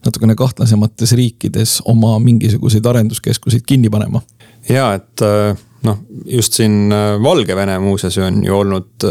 natukene 0.05 0.35
kahtlasemates 0.39 1.15
riikides 1.15 1.77
oma 1.91 2.17
mingisuguseid 2.23 2.87
arenduskeskuseid 2.91 3.63
kinni 3.67 3.91
panema? 3.91 4.23
ja 4.69 4.93
et 4.99 5.23
noh, 5.87 6.01
just 6.29 6.57
siin 6.57 6.93
Valgevene 7.23 7.77
muuseas 7.81 8.17
on 8.21 8.41
ju 8.45 8.55
olnud 8.55 9.05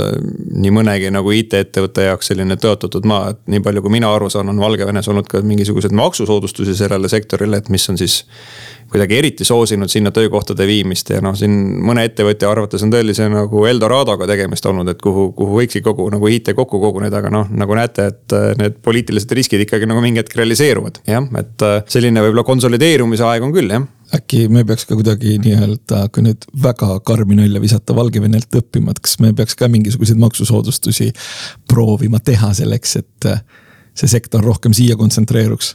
nii 0.60 0.72
mõnegi 0.74 1.10
nagu 1.14 1.32
IT-ettevõtte 1.34 2.06
jaoks 2.06 2.30
selline 2.30 2.56
tõotatud 2.60 3.06
maa, 3.10 3.32
et 3.34 3.40
nii 3.50 3.62
palju, 3.64 3.82
kui 3.84 3.94
mina 3.98 4.10
aru 4.14 4.30
saan, 4.30 4.52
on 4.52 4.60
Valgevenes 4.62 5.08
olnud 5.10 5.30
ka 5.30 5.42
mingisuguseid 5.46 5.94
maksusoodustusi 5.96 6.76
sellele 6.78 7.10
sektorile, 7.10 7.58
et 7.58 7.72
mis 7.74 7.88
on 7.90 7.98
siis 7.98 8.22
kuidagi 8.90 9.18
eriti 9.18 9.44
soosinud 9.44 9.88
sinna 9.88 10.10
töökohtade 10.10 10.66
viimist 10.66 11.10
ja 11.14 11.20
noh, 11.22 11.36
siin 11.38 11.52
mõne 11.86 12.04
ettevõtja 12.08 12.50
arvates 12.50 12.82
on 12.82 12.90
tõelise 12.92 13.28
nagu 13.30 13.62
Eldoradoga 13.70 14.26
tegemist 14.30 14.66
olnud, 14.66 14.90
et 14.90 15.02
kuhu, 15.02 15.28
kuhu 15.36 15.60
võikski 15.60 15.82
kogu 15.86 16.08
nagu 16.10 16.30
IT 16.30 16.52
kokku 16.58 16.80
koguneda, 16.82 17.20
aga 17.22 17.30
noh, 17.34 17.46
nagu 17.54 17.78
näete, 17.78 18.08
et 18.10 18.36
äh, 18.36 18.50
need 18.58 18.80
poliitilised 18.82 19.30
riskid 19.38 19.62
ikkagi 19.66 19.86
nagu 19.90 20.02
mingi 20.02 20.22
hetk 20.22 20.34
realiseeruvad. 20.40 21.02
jah, 21.06 21.30
et 21.38 21.66
äh, 21.66 21.80
selline 21.90 22.24
võib-olla 22.26 22.46
konsolideerumise 22.50 23.26
aeg 23.30 23.46
on 23.46 23.54
küll, 23.54 23.70
jah 23.70 23.86
äkki 24.16 24.46
me 24.52 24.64
peaks 24.66 24.86
ka 24.88 24.96
kuidagi 24.98 25.36
nii-öelda, 25.44 26.06
kui 26.14 26.24
nüüd 26.26 26.46
väga 26.62 26.96
karmi 27.06 27.38
nalja 27.38 27.62
visata 27.62 27.94
Valgevenelt 27.96 28.60
õppima, 28.60 28.94
et 28.94 29.02
kas 29.04 29.18
me 29.22 29.32
peaks 29.36 29.58
ka 29.58 29.68
mingisuguseid 29.70 30.18
maksusoodustusi 30.22 31.12
proovima 31.70 32.22
teha 32.24 32.52
selleks, 32.58 32.96
et 33.02 33.30
see 33.94 34.10
sektor 34.10 34.44
rohkem 34.44 34.74
siia 34.76 34.98
kontsentreeruks? 34.98 35.74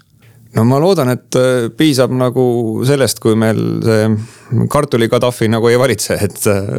no 0.55 0.63
ma 0.67 0.79
loodan, 0.79 1.11
et 1.11 1.35
äh, 1.39 1.69
piisab 1.77 2.13
nagu 2.15 2.45
sellest, 2.87 3.19
kui 3.23 3.35
meil 3.39 3.59
see 3.83 4.67
kartuli 4.71 5.09
Gaddafi 5.11 5.49
nagu 5.51 5.67
ei 5.71 5.79
valitse, 5.79 6.15
et 6.15 6.45
äh, 6.51 6.69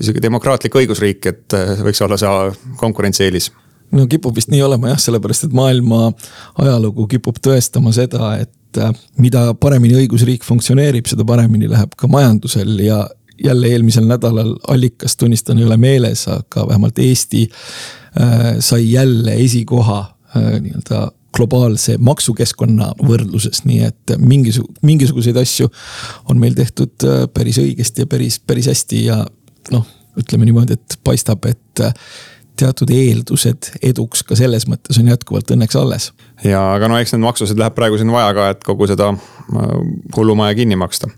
sihuke 0.00 0.22
demokraatlik 0.24 0.78
õigusriik, 0.80 1.26
et 1.28 1.56
äh, 1.56 1.74
võiks 1.84 2.00
olla 2.06 2.20
see 2.20 2.30
konkurentsieelis 2.80 3.50
no 3.96 4.06
kipub 4.10 4.36
vist 4.38 4.50
nii 4.52 4.62
olema 4.62 4.92
jah, 4.92 5.02
sellepärast 5.02 5.48
et 5.48 5.56
maailma 5.56 6.10
ajalugu 6.62 7.08
kipub 7.10 7.40
tõestama 7.42 7.92
seda, 7.94 8.36
et 8.44 8.52
mida 9.18 9.54
paremini 9.54 9.96
õigusriik 10.02 10.44
funktsioneerib, 10.46 11.08
seda 11.10 11.24
paremini 11.26 11.68
läheb 11.70 11.96
ka 11.98 12.08
majandusel 12.10 12.78
ja 12.84 13.02
jälle 13.44 13.70
eelmisel 13.72 14.04
nädalal 14.04 14.54
allikas, 14.68 15.16
tunnistan, 15.16 15.58
ei 15.58 15.64
ole 15.64 15.76
meeles, 15.80 16.26
aga 16.28 16.66
vähemalt 16.68 16.98
Eesti 16.98 17.46
äh, 17.48 18.58
sai 18.60 18.92
jälle 18.92 19.34
esikoha 19.34 20.00
äh, 20.36 20.60
nii-öelda 20.60 21.08
globaalse 21.36 21.96
maksukeskkonna 21.98 22.90
võrdluses, 23.06 23.62
nii 23.64 23.84
et 23.86 24.14
mingisu-, 24.18 24.66
mingisuguseid 24.82 25.38
asju 25.40 25.70
on 26.28 26.40
meil 26.42 26.56
tehtud 26.58 27.06
äh, 27.06 27.24
päris 27.34 27.60
õigesti 27.62 28.04
ja 28.04 28.10
päris, 28.10 28.40
päris 28.40 28.68
hästi 28.70 29.04
ja 29.06 29.22
noh, 29.70 29.86
ütleme 30.20 30.48
niimoodi, 30.48 30.76
et 30.76 30.98
paistab, 31.06 31.46
et 31.48 31.84
äh, 31.84 31.94
teatud 32.60 32.90
eeldused 32.92 33.70
eduks 33.82 34.24
ka 34.26 34.36
selles 34.38 34.66
mõttes 34.68 34.98
on 35.00 35.08
jätkuvalt 35.08 35.54
õnneks 35.54 35.78
alles. 35.80 36.10
Ja 36.46 36.60
aga 36.74 36.88
no 36.90 36.98
eks 37.00 37.14
neid 37.14 37.24
maksusid 37.24 37.60
läheb 37.60 37.76
praegu 37.76 37.98
siin 38.00 38.12
vaja 38.12 38.32
ka, 38.36 38.50
et 38.54 38.66
kogu 38.66 38.88
seda 38.90 39.12
äh, 39.12 39.72
hullumaja 40.16 40.56
kinni 40.58 40.78
maksta 40.80 41.10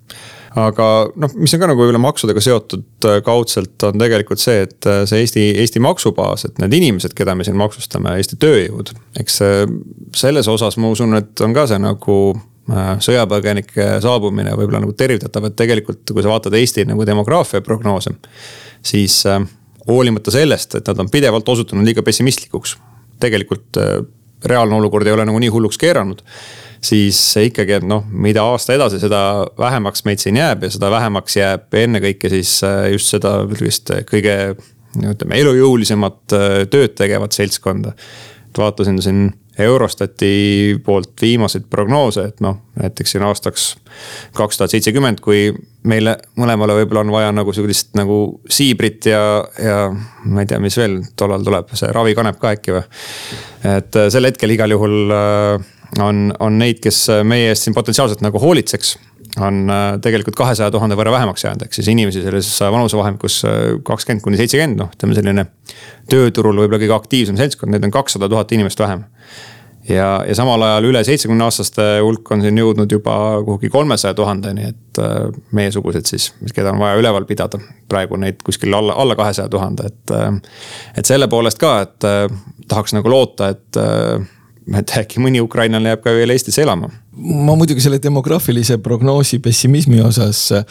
aga 0.59 0.87
noh, 1.17 1.35
mis 1.41 1.55
on 1.55 1.63
ka 1.63 1.69
nagu 1.71 1.81
võib-olla 1.81 2.03
maksudega 2.03 2.43
seotud 2.45 3.09
äh, 3.09 3.19
kaudselt, 3.25 3.77
on 3.89 4.03
tegelikult 4.03 4.43
see, 4.43 4.67
et 4.67 4.89
äh, 4.91 5.03
see 5.09 5.23
Eesti, 5.25 5.47
Eesti 5.63 5.83
maksubaas, 5.85 6.47
et 6.49 6.61
need 6.63 6.77
inimesed, 6.81 7.15
keda 7.19 7.37
me 7.39 7.47
siin 7.47 7.59
maksustame, 7.61 8.17
Eesti 8.21 8.39
tööjõud. 8.43 8.95
eks 9.23 9.41
selles 10.19 10.51
osas 10.51 10.79
ma 10.81 10.93
usun, 10.93 11.17
et 11.21 11.45
on 11.45 11.55
ka 11.57 11.69
see 11.71 11.81
nagu 11.83 12.19
sõjapõgenike 13.03 13.97
saabumine 14.05 14.53
võib-olla 14.55 14.85
nagu 14.85 14.93
tervitatav, 14.95 15.49
et 15.49 15.57
tegelikult, 15.59 16.05
kui 16.07 16.23
sa 16.23 16.31
vaatad 16.31 16.55
Eesti 16.55 16.85
nagu 16.87 17.07
demograafia 17.07 17.61
prognoose. 17.65 18.15
siis 18.83 19.25
hoolimata 19.89 20.31
sellest, 20.31 20.77
et 20.79 20.87
nad 20.87 21.01
on 21.03 21.11
pidevalt 21.11 21.49
osutunud 21.49 21.85
liiga 21.87 22.05
pessimistlikuks, 22.07 22.77
tegelikult 23.21 23.81
reaalne 24.45 24.77
olukord 24.79 25.07
ei 25.07 25.15
ole 25.17 25.27
nagu 25.29 25.41
nii 25.43 25.51
hulluks 25.53 25.79
keeranud 25.81 26.23
siis 26.83 27.19
ikkagi, 27.39 27.79
et 27.79 27.87
noh, 27.87 28.05
mida 28.11 28.43
aasta 28.51 28.75
edasi, 28.75 28.99
seda 29.03 29.23
vähemaks 29.59 30.05
meid 30.09 30.23
siin 30.23 30.39
jääb 30.41 30.67
ja 30.67 30.71
seda 30.75 30.91
vähemaks 30.91 31.37
jääb 31.39 31.77
ennekõike 31.79 32.31
siis 32.33 32.57
äh, 32.67 32.89
just 32.95 33.13
seda 33.15 33.37
sellist 33.55 33.93
kõige 34.09 34.37
ütleme, 34.99 35.39
elujõulisemat 35.39 36.37
äh, 36.37 36.57
tööd 36.73 36.97
tegevat 36.99 37.39
seltskonda. 37.39 37.95
et 38.49 38.59
vaatasin 38.59 38.99
siin 39.03 39.23
Eurostati 39.59 40.81
poolt 40.85 41.13
viimaseid 41.21 41.67
prognoose, 41.71 42.25
et 42.33 42.41
noh, 42.41 42.57
näiteks 42.81 43.13
siin 43.13 43.25
aastaks 43.27 43.67
kaks 44.37 44.59
tuhat 44.59 44.73
seitsekümmend, 44.73 45.21
kui 45.21 45.51
meile 45.89 46.17
mõlemale 46.41 46.79
võib-olla 46.79 47.03
on 47.05 47.13
vaja 47.13 47.35
nagu 47.37 47.53
sihukest 47.53 47.93
nagu 47.99 48.19
siibrit 48.49 49.11
ja, 49.11 49.21
ja 49.61 49.77
ma 49.93 50.45
ei 50.45 50.49
tea, 50.49 50.61
mis 50.63 50.79
veel 50.81 51.03
tollal 51.21 51.45
tuleb, 51.45 51.75
see 51.77 51.93
ravikanep 51.93 52.41
ka 52.41 52.55
äkki 52.57 52.79
või. 52.79 52.85
et 53.77 54.01
äh, 54.01 54.09
sel 54.15 54.31
hetkel 54.31 54.57
igal 54.57 54.73
juhul 54.73 55.13
äh, 55.13 55.71
on, 56.01 56.31
on 56.41 56.59
neid, 56.59 56.81
kes 56.81 57.05
meie 57.29 57.53
eest 57.53 57.69
siin 57.69 57.77
potentsiaalselt 57.77 58.25
nagu 58.25 58.41
hoolitseks 58.41 58.97
on 59.41 59.71
äh, 59.71 60.01
tegelikult 60.03 60.37
kahesaja 60.37 60.71
tuhande 60.71 60.97
võrra 60.99 61.15
vähemaks 61.15 61.45
jäänud, 61.45 61.65
ehk 61.65 61.77
siis 61.77 61.89
inimesi 61.89 62.23
selles 62.25 62.51
vanusevahemikus 62.61 63.39
äh, 63.49 63.63
kakskümmend 63.87 64.25
kuni 64.25 64.41
seitsekümmend, 64.41 64.81
noh, 64.83 64.93
ütleme 64.93 65.17
selline. 65.17 65.47
tööturul 66.11 66.59
võib-olla 66.59 66.83
kõige 66.83 66.97
aktiivsem 66.97 67.39
seltskond, 67.41 67.73
neid 67.73 67.85
on 67.87 67.95
kakssada 67.95 68.29
tuhat 68.29 68.53
inimest 68.53 68.81
vähem. 68.81 69.05
ja, 69.89 70.09
ja 70.29 70.35
samal 70.37 70.63
ajal 70.63 70.91
üle 70.91 71.05
seitsmekümne 71.05 71.45
aastaste 71.45 71.87
hulk 72.03 72.31
on 72.31 72.45
siin 72.45 72.59
jõudnud 72.59 72.93
juba 72.93 73.15
kuhugi 73.47 73.71
kolmesaja 73.73 74.15
tuhandeni, 74.15 74.69
et 74.75 75.01
äh, 75.01 75.33
meiesugused 75.53 76.13
siis, 76.13 76.33
keda 76.53 76.75
on 76.75 76.83
vaja 76.85 77.01
üleval 77.01 77.25
pidada. 77.25 77.59
praegu 77.89 78.21
neid 78.21 78.45
kuskil 78.45 78.75
alla, 78.75 78.93
alla 78.93 79.17
kahesaja 79.17 79.49
tuhande, 79.49 79.89
et, 79.89 80.37
et 80.97 81.09
selle 81.09 81.29
poolest 81.29 81.59
ka, 81.59 81.81
et 81.87 82.11
tahaks 82.69 82.93
nagu 82.97 83.09
loota, 83.09 83.49
et 83.49 83.83
et 84.79 84.95
äkki 85.03 85.23
mõni 85.23 85.41
ukrainlane 85.43 85.93
jääb 85.93 86.03
ka 86.05 86.15
veel 86.15 86.33
Eestisse 86.35 86.63
elama. 86.63 86.91
Ma 87.13 87.53
muidugi 87.59 87.83
selle 87.85 87.99
demograafilise 88.01 88.79
prognoosi 88.81 89.37
pessimismi 89.45 89.99
osas 90.01 90.39
äh, 90.57 90.63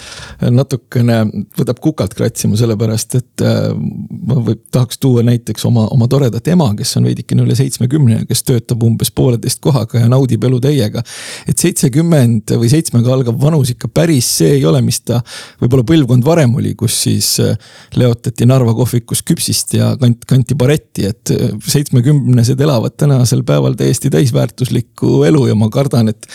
natukene 0.49 1.19
võtab 1.57 1.77
kukalt 1.83 2.15
kratsima, 2.17 2.57
sellepärast 2.57 3.17
et 3.19 3.43
äh, 3.45 3.67
ma 3.75 4.39
võib, 4.39 4.63
tahaks 4.73 4.97
tuua 5.01 5.21
näiteks 5.27 5.67
oma, 5.69 5.85
oma 5.93 6.07
toredat 6.09 6.49
ema, 6.49 6.71
kes 6.77 6.95
on 6.97 7.05
veidikene 7.09 7.45
üle 7.45 7.57
seitsmekümne 7.57 8.21
ja 8.21 8.29
kes 8.29 8.41
töötab 8.47 8.81
umbes 8.87 9.13
pooleteist 9.13 9.61
kohaga 9.61 10.01
ja 10.01 10.09
naudib 10.09 10.47
elu 10.49 10.57
täiega. 10.63 11.03
et 11.45 11.61
seitsekümmend 11.61 12.55
või 12.57 12.71
seitsmega 12.73 13.13
algav 13.13 13.37
vanus 13.41 13.75
ikka 13.75 13.91
päris 13.93 14.31
see 14.39 14.57
ei 14.57 14.65
ole, 14.65 14.81
mis 14.81 15.01
ta 15.05 15.21
võib-olla 15.61 15.85
põlvkond 15.93 16.25
varem 16.25 16.57
oli, 16.57 16.73
kus 16.79 16.97
siis 17.05 17.35
äh, 17.43 17.53
leotati 18.01 18.49
Narva 18.49 18.73
kohvikus 18.77 19.21
küpsist 19.27 19.77
ja 19.77 19.93
kant-, 20.01 20.25
kanti 20.25 20.57
baretti, 20.57 21.05
et 21.05 21.35
seitsmekümnesed 21.69 22.65
elavad 22.65 22.97
tänasel 22.97 23.45
päeval 23.45 23.77
täiesti 23.77 24.09
täisväärtuslikku 24.09 25.21
elu 25.29 25.45
ja 25.51 25.59
ma 25.59 25.69
kardan, 25.69 26.09
et 26.09 26.30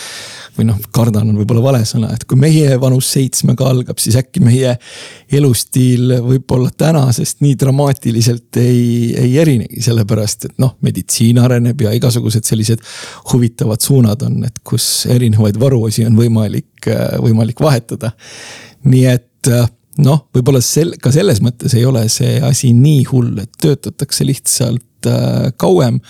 või 0.57 0.67
noh, 0.71 0.79
kardan 0.95 1.31
on 1.31 1.39
võib-olla 1.41 1.63
vale 1.65 1.83
sõna, 1.89 2.11
et 2.15 2.25
kui 2.29 2.39
meie 2.41 2.79
vanus 2.81 3.11
seitsmega 3.13 3.69
algab, 3.69 4.01
siis 4.01 4.17
äkki 4.17 4.41
meie 4.45 4.77
elustiil 5.39 6.17
võib-olla 6.25 6.73
tänasest 6.73 7.43
nii 7.45 7.57
dramaatiliselt 7.61 8.61
ei, 8.63 9.13
ei 9.21 9.37
erinegi, 9.43 9.83
sellepärast 9.85 10.49
et 10.51 10.57
noh, 10.63 10.77
meditsiin 10.87 11.41
areneb 11.43 11.87
ja 11.87 11.93
igasugused 11.97 12.49
sellised 12.49 12.85
huvitavad 13.33 13.85
suunad 13.85 14.25
on, 14.27 14.43
et 14.49 14.63
kus 14.65 15.07
erinevaid 15.13 15.61
varuosi 15.61 16.07
on 16.09 16.17
võimalik, 16.19 16.89
võimalik 17.23 17.61
vahetada. 17.61 18.15
nii 18.87 19.07
et 19.13 19.53
noh, 20.03 20.27
võib-olla 20.35 20.61
sel-, 20.65 20.97
ka 21.03 21.13
selles 21.15 21.41
mõttes 21.45 21.75
ei 21.77 21.85
ole 21.89 22.07
see 22.13 22.41
asi 22.45 22.73
nii 22.77 23.07
hull, 23.13 23.39
et 23.43 23.53
töötatakse 23.63 24.27
lihtsalt 24.29 24.85
Äh, 25.07 25.53
kauem. 25.57 26.01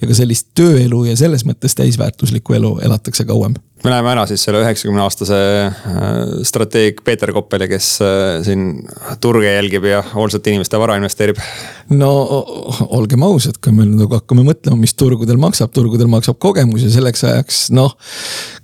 ja 0.00 0.08
ka 0.08 0.14
sellist 0.16 0.50
tööelu 0.58 1.04
ja 1.06 1.14
selles 1.16 1.44
mõttes 1.46 1.76
täisväärtuslikku 1.78 2.56
elu 2.58 2.72
elatakse 2.84 3.24
kauem 3.24 3.54
me 3.84 3.90
näeme 3.90 4.12
ära 4.12 4.24
siis 4.30 4.44
selle 4.46 4.62
üheksakümne 4.62 5.02
aastase 5.02 5.38
äh, 5.66 6.06
strateeg 6.46 7.02
Peeter 7.04 7.32
Koppeli, 7.34 7.66
kes 7.70 7.88
äh, 8.04 8.38
siin 8.46 8.82
turge 9.22 9.50
jälgib 9.50 9.86
ja 9.88 10.02
hoolsate 10.12 10.52
inimeste 10.52 10.78
vara 10.78 10.96
investeerib. 11.00 11.40
no 11.90 12.10
olgem 12.88 13.22
ausad, 13.26 13.58
kui 13.62 13.74
me 13.74 13.86
nagu 13.88 14.18
hakkame 14.20 14.46
mõtlema, 14.46 14.78
mis 14.84 14.94
turgudel 14.98 15.40
maksab, 15.42 15.72
turgudel 15.74 16.10
maksab 16.12 16.38
kogemus 16.42 16.86
ja 16.86 16.92
selleks 16.94 17.24
ajaks 17.28 17.62
noh 17.74 17.96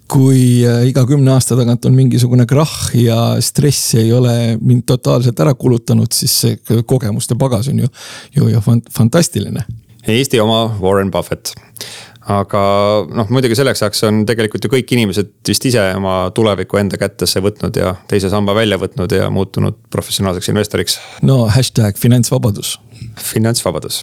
kui 0.09 0.63
iga 0.89 1.03
kümne 1.05 1.35
aasta 1.35 1.57
tagant 1.59 1.85
on 1.85 1.97
mingisugune 1.97 2.47
krahh 2.49 2.95
ja 2.97 3.19
stress 3.45 3.93
ei 4.01 4.09
ole 4.17 4.57
mind 4.57 4.87
totaalselt 4.89 5.41
ära 5.45 5.53
kulutanud, 5.55 6.15
siis 6.17 6.39
see 6.45 6.83
kogemuste 6.89 7.37
pagas 7.39 7.69
on 7.69 7.83
ju, 7.85 7.91
ju, 8.39 8.49
ju 8.55 8.63
fantastiline. 8.95 9.67
Eesti 10.09 10.41
oma 10.41 10.63
Warren 10.81 11.11
Buffett 11.13 11.53
aga 12.29 12.63
noh, 13.09 13.31
muidugi 13.33 13.57
selleks 13.59 13.83
ajaks 13.85 14.05
on 14.09 14.23
tegelikult 14.29 14.65
ju 14.67 14.73
kõik 14.73 14.95
inimesed 14.97 15.33
vist 15.49 15.69
ise 15.71 15.85
oma 15.97 16.17
tuleviku 16.37 16.81
enda 16.81 17.01
kätesse 17.01 17.43
võtnud 17.45 17.77
ja 17.81 17.95
teise 18.11 18.31
samba 18.33 18.57
välja 18.59 18.79
võtnud 18.81 19.13
ja 19.17 19.31
muutunud 19.33 19.81
professionaalseks 19.93 20.53
investoriks. 20.53 20.99
no 21.23 21.45
hashtag 21.53 22.01
finantsvabadus. 22.01 22.77
finantsvabadus 23.33 24.03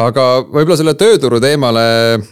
aga 0.00 0.24
võib-olla 0.46 0.78
selle 0.78 0.94
tööturu 0.98 1.40
teemale 1.42 1.82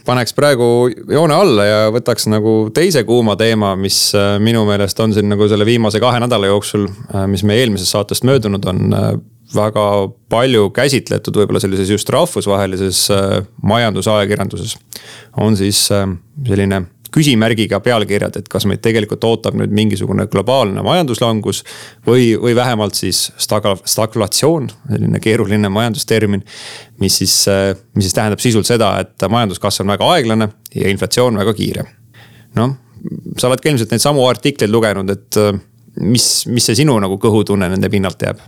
paneks 0.07 0.33
praegu 0.37 0.89
joone 0.89 1.35
alla 1.35 1.65
ja 1.67 1.79
võtaks 1.93 2.29
nagu 2.31 2.53
teise 2.75 3.03
kuuma 3.07 3.35
teema, 3.39 3.75
mis 3.79 4.09
äh, 4.17 4.37
minu 4.41 4.63
meelest 4.69 4.99
on 5.03 5.13
siin 5.15 5.29
nagu 5.31 5.47
selle 5.51 5.67
viimase 5.67 6.01
kahe 6.01 6.21
nädala 6.23 6.49
jooksul, 6.49 6.87
äh, 7.13 7.27
mis 7.29 7.45
meie 7.47 7.65
eelmisest 7.65 7.93
saatest 7.95 8.25
möödunud 8.27 8.65
on 8.71 8.95
äh, 8.95 9.11
väga 9.55 9.83
palju 10.29 10.69
käsitletud 10.75 11.39
võib-olla 11.41 11.61
sellises 11.61 11.89
just 11.89 12.09
rahvusvahelises 12.13 13.07
äh, 13.13 13.35
majandusajakirjanduses. 13.65 14.77
on 15.37 15.57
siis 15.57 15.87
äh, 15.91 16.07
selline 16.47 16.83
küsimärgiga 17.09 17.79
pealkirjad, 17.81 18.35
et 18.37 18.49
kas 18.51 18.67
meid 18.69 18.83
tegelikult 18.85 19.23
ootab 19.25 19.55
nüüd 19.57 19.71
mingisugune 19.73 20.27
globaalne 20.29 20.83
majanduslangus. 20.85 21.63
või, 22.07 22.35
või 22.37 22.55
vähemalt 22.55 22.93
siis 22.93 23.31
stagla-, 23.37 23.79
stagflatsioon, 23.85 24.69
selline 24.91 25.19
keeruline 25.19 25.69
majandustermin. 25.69 26.43
mis 26.99 27.17
siis, 27.17 27.47
äh, 27.47 27.75
mis 27.95 28.05
siis 28.05 28.13
tähendab 28.13 28.39
sisult 28.39 28.65
seda, 28.65 28.99
et 28.99 29.29
majanduskasv 29.29 29.81
on 29.81 29.95
väga 29.95 30.13
aeglane 30.13 30.49
ja 30.75 30.89
inflatsioon 30.89 31.37
väga 31.37 31.53
kiire. 31.53 31.83
noh, 32.55 32.77
sa 33.37 33.47
oled 33.47 33.61
ka 33.61 33.69
ilmselt 33.69 33.91
neid 33.91 34.01
samu 34.01 34.27
artikleid 34.27 34.71
lugenud, 34.71 35.09
et 35.09 35.35
mis, 35.99 36.47
mis 36.47 36.65
see 36.65 36.75
sinu 36.83 36.99
nagu 36.99 37.17
kõhutunne 37.17 37.69
nende 37.69 37.89
pinnalt 37.89 38.21
jääb? 38.21 38.41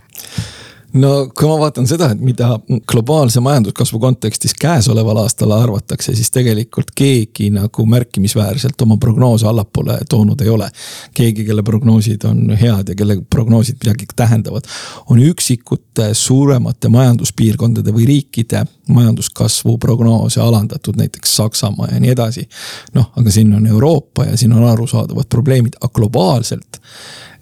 No 0.92 1.12
kui 1.32 1.48
ma 1.48 1.56
vaatan 1.60 1.86
seda, 1.88 2.10
et 2.12 2.20
mida 2.20 2.56
globaalse 2.90 3.40
majanduskasvu 3.44 4.00
kontekstis 4.02 4.54
käesoleval 4.60 5.22
aastal 5.22 5.54
arvatakse, 5.56 6.14
siis 6.16 6.30
tegelikult 6.34 6.92
keegi 6.96 7.48
nagu 7.54 7.86
märkimisväärselt 7.88 8.82
oma 8.84 8.98
prognoose 9.00 9.46
allapoole 9.48 9.98
toonud 10.08 10.40
ei 10.40 10.52
ole. 10.52 10.68
keegi, 11.14 11.44
kelle 11.44 11.62
prognoosid 11.62 12.24
on 12.28 12.56
head 12.60 12.88
ja 12.88 12.94
kelle 12.94 13.18
prognoosid 13.30 13.80
midagi 13.84 14.06
tähendavad, 14.16 14.68
on 15.08 15.22
üksikute 15.22 16.12
suuremate 16.14 16.88
majanduspiirkondade 16.88 17.92
või 17.94 18.06
riikide 18.06 18.64
majanduskasvu 18.88 19.78
prognoose 19.78 20.40
alandatud, 20.40 20.96
näiteks 20.96 21.36
Saksamaa 21.36 21.88
ja 21.92 22.00
nii 22.00 22.10
edasi. 22.10 22.48
noh, 22.94 23.12
aga 23.16 23.30
siin 23.30 23.54
on 23.54 23.66
Euroopa 23.66 24.24
ja 24.24 24.36
siin 24.36 24.52
on 24.52 24.64
arusaadavad 24.68 25.28
probleemid, 25.28 25.76
aga 25.80 25.92
globaalselt 25.94 26.80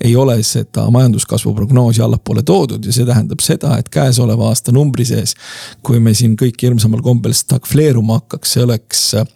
ei 0.01 0.15
ole 0.17 0.39
seda 0.47 0.87
majanduskasvu 0.91 1.53
prognoosi 1.55 2.03
allapoole 2.03 2.43
toodud 2.47 2.85
ja 2.85 2.93
see 2.95 3.07
tähendab 3.09 3.43
seda, 3.45 3.77
et 3.79 3.91
käesoleva 3.93 4.49
aasta 4.49 4.73
numbri 4.73 5.05
sees. 5.05 5.35
kui 5.83 6.01
me 6.01 6.15
siin 6.15 6.37
kõik 6.41 6.63
hirmsamal 6.63 7.03
kombel 7.05 7.35
stagfleeruma 7.37 8.21
hakkaks, 8.21 8.57
see 8.57 8.65
oleks 8.65 9.05
äh, 9.21 9.29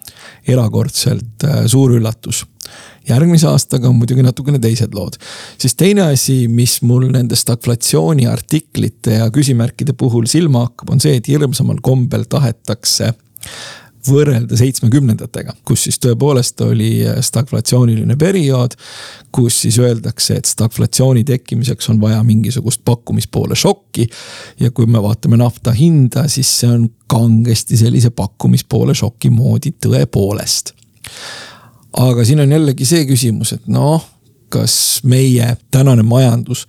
erakordselt 0.56 1.44
äh, 1.44 1.64
suur 1.71 1.97
üllatus 1.99 2.44
järgmise 3.09 3.49
aastaga 3.50 3.90
on 3.90 3.99
muidugi 4.00 4.25
natukene 4.25 4.59
teised 4.62 4.94
lood. 4.97 5.18
siis 5.59 5.75
teine 5.75 6.09
asi, 6.14 6.47
mis 6.49 6.80
mul 6.83 7.11
nende 7.12 7.37
stagflatsiooni 7.37 8.26
artiklite 8.30 9.21
ja 9.21 9.30
küsimärkide 9.30 9.92
puhul 9.92 10.26
silma 10.30 10.64
hakkab, 10.68 10.94
on 10.97 11.04
see, 11.04 11.18
et 11.21 11.28
hirmsamal 11.28 11.83
kombel 11.85 12.25
tahetakse 12.30 13.12
võrrelda 14.09 14.57
seitsmekümnendatega, 14.59 15.55
kus 15.67 15.87
siis 15.87 15.99
tõepoolest 16.03 16.61
oli 16.65 16.91
äh, 17.07 17.19
stagflatsiooniline 17.25 18.17
periood. 18.21 18.77
kus 19.35 19.61
siis 19.65 19.79
öeldakse, 19.79 20.37
et 20.39 20.47
stagflatsiooni 20.47 21.25
tekkimiseks 21.25 21.89
on 21.91 22.01
vaja 22.01 22.23
mingisugust 22.23 22.81
pakkumispoole 22.85 23.57
šokki. 23.57 24.09
ja 24.61 24.71
kui 24.71 24.87
me 24.87 25.03
vaatame 25.03 25.37
nafta 25.37 25.73
hinda, 25.73 26.29
siis 26.29 26.61
see 26.61 26.71
on 26.71 26.89
kangesti 27.07 27.77
sellise 27.77 28.11
pakkumispoole 28.11 28.95
šoki 28.95 29.31
moodi 29.31 29.75
tõepoolest. 29.87 30.75
aga 31.93 32.25
siin 32.25 32.41
on 32.41 32.53
jällegi 32.53 32.85
see 32.85 33.07
küsimus, 33.07 33.53
et 33.53 33.69
noh, 33.69 34.05
kas 34.49 35.01
meie 35.05 35.57
tänane 35.71 36.03
majandus 36.03 36.67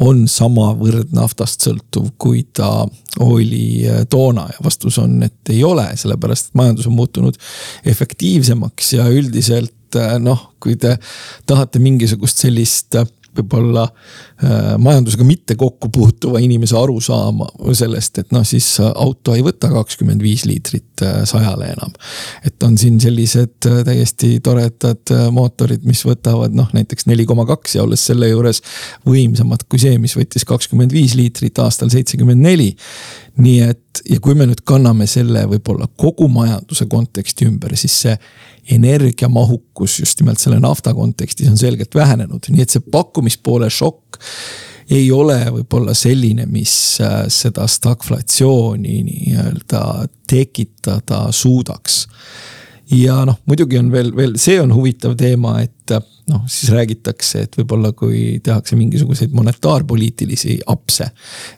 on 0.00 0.24
samavõrd 0.30 1.12
naftast 1.16 1.66
sõltuv, 1.66 2.10
kui 2.20 2.44
ta 2.56 2.86
oli 3.20 3.84
äh, 3.88 4.02
toona. 4.10 4.46
Ja 4.52 4.64
vastus 4.64 4.98
on, 5.02 5.18
et 5.26 5.52
ei 5.52 5.62
ole, 5.66 5.86
sellepärast 6.00 6.50
et 6.50 6.58
majandus 6.60 6.88
on 6.88 6.96
muutunud 6.96 7.36
efektiivsemaks 7.92 8.94
ja 8.96 9.08
üldiselt 9.12 9.98
äh, 10.00 10.16
noh, 10.22 10.50
kui 10.62 10.78
te 10.80 10.96
tahate 11.48 11.82
mingisugust 11.82 12.40
sellist 12.46 12.96
äh, 12.96 13.08
võib-olla 13.36 13.86
äh, 13.86 14.74
majandusega 14.78 15.26
mitte 15.26 15.56
kokku 15.58 15.90
puutuva 15.92 16.40
inimese 16.42 16.76
arusaama 16.78 17.48
sellest, 17.76 18.18
et 18.22 18.32
noh, 18.34 18.44
siis 18.46 18.66
auto 18.80 19.34
ei 19.36 19.44
võta 19.46 19.70
kakskümmend 19.72 20.22
viis 20.24 20.44
liitrit 20.48 21.04
äh, 21.04 21.22
sajale 21.28 21.70
enam. 21.74 21.92
et 22.46 22.62
on 22.66 22.76
siin 22.78 23.00
sellised 23.00 23.68
äh, 23.68 23.82
täiesti 23.86 24.38
toredad 24.44 25.14
äh, 25.14 25.26
mootorid, 25.34 25.84
mis 25.88 26.02
võtavad 26.06 26.54
noh, 26.56 26.70
näiteks 26.76 27.06
neli 27.10 27.26
koma 27.28 27.46
kaks 27.48 27.76
ja 27.76 27.84
olles 27.84 28.04
selle 28.06 28.30
juures 28.30 28.62
võimsamad 29.08 29.66
kui 29.68 29.82
see, 29.82 29.98
mis 30.02 30.16
võttis 30.18 30.46
kakskümmend 30.48 30.94
viis 30.94 31.16
liitrit 31.18 31.58
aastal 31.62 31.92
seitsekümmend 31.92 32.42
neli. 32.44 32.72
Nii 33.38 33.60
et, 33.62 34.02
ja 34.10 34.18
kui 34.22 34.34
me 34.34 34.46
nüüd 34.48 34.62
kanname 34.66 35.06
selle 35.10 35.44
võib-olla 35.50 35.86
kogu 36.00 36.28
majanduse 36.32 36.86
konteksti 36.90 37.46
ümber, 37.50 37.76
siis 37.78 37.96
see 38.06 38.16
energiamahukus 38.74 40.00
just 40.02 40.20
nimelt 40.20 40.40
selle 40.42 40.60
nafta 40.62 40.94
kontekstis 40.94 41.50
on 41.50 41.58
selgelt 41.58 41.94
vähenenud, 41.94 42.50
nii 42.50 42.66
et 42.66 42.74
see 42.74 42.84
pakkumispoole 42.92 43.70
šokk 43.70 44.20
ei 44.90 45.10
ole 45.14 45.38
võib-olla 45.54 45.94
selline, 45.94 46.46
mis 46.50 46.72
äh, 47.04 47.22
seda 47.30 47.66
stagflatsiooni 47.70 49.02
nii-öelda 49.06 49.84
tekitada 50.30 51.28
suudaks 51.34 52.04
ja 52.90 53.24
noh, 53.24 53.38
muidugi 53.46 53.78
on 53.78 53.90
veel, 53.92 54.10
veel 54.16 54.34
see 54.40 54.60
on 54.60 54.72
huvitav 54.74 55.14
teema, 55.18 55.58
et 55.62 55.94
noh, 56.30 56.42
siis 56.50 56.70
räägitakse, 56.74 57.44
et 57.46 57.56
võib-olla 57.58 57.92
kui 57.96 58.40
tehakse 58.44 58.76
mingisuguseid 58.78 59.32
monetaarpoliitilisi 59.34 60.58
apse. 60.70 61.10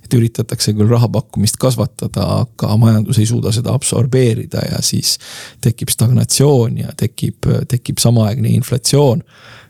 et 0.05 0.15
üritatakse 0.15 0.73
küll 0.77 0.91
raha 0.91 1.09
pakkumist 1.13 1.57
kasvatada, 1.61 2.45
aga 2.45 2.77
majandus 2.77 3.19
ei 3.19 3.27
suuda 3.27 3.53
seda 3.53 3.75
absorbeerida 3.77 4.65
ja 4.71 4.83
siis 4.83 5.19
tekib 5.61 5.93
stagnatsioon 5.93 6.79
ja 6.85 6.95
tekib, 6.97 7.49
tekib 7.69 7.99
samaaegne 7.99 8.49
inflatsioon. 8.49 9.23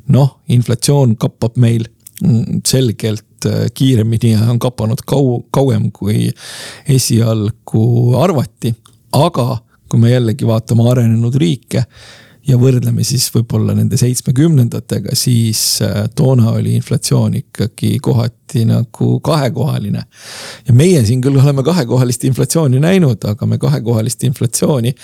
noh, 0.09 0.39
inflatsioon 0.49 1.17
kappab 1.17 1.57
meil 1.57 1.87
mm, 2.23 2.63
selgelt 2.67 3.27
kiiremini 3.75 4.33
ja 4.33 4.47
on 4.51 4.59
kapanud 4.59 5.03
kau-, 5.07 5.43
kauem 5.51 5.91
kui 5.93 6.31
esialgu 6.89 8.15
arvati, 8.19 8.75
aga 9.13 9.59
kui 9.93 10.01
me 10.01 10.13
jällegi 10.15 10.49
vaatame 10.49 10.87
arenenud 10.89 11.35
riike 11.37 11.85
ja 12.49 12.57
võrdleme 12.59 13.05
siis 13.07 13.29
võib-olla 13.35 13.75
nende 13.77 13.99
seitsmekümnendatega, 14.01 15.15
siis 15.19 15.61
äh, 15.85 16.07
toona 16.17 16.55
oli 16.57 16.75
inflatsioon 16.79 17.37
ikkagi 17.43 17.99
kohati 18.03 18.42
nagu 18.69 19.21
kahekohaline. 19.25 20.03
ja 20.67 20.75
meie 20.75 21.05
siin 21.07 21.21
küll 21.21 21.39
oleme 21.41 21.63
kahekohalist 21.63 22.25
inflatsiooni 22.25 22.81
näinud, 22.81 23.25
aga 23.25 23.47
me 23.47 23.59
kahekohalist 23.59 24.25
inflatsiooni 24.25 24.95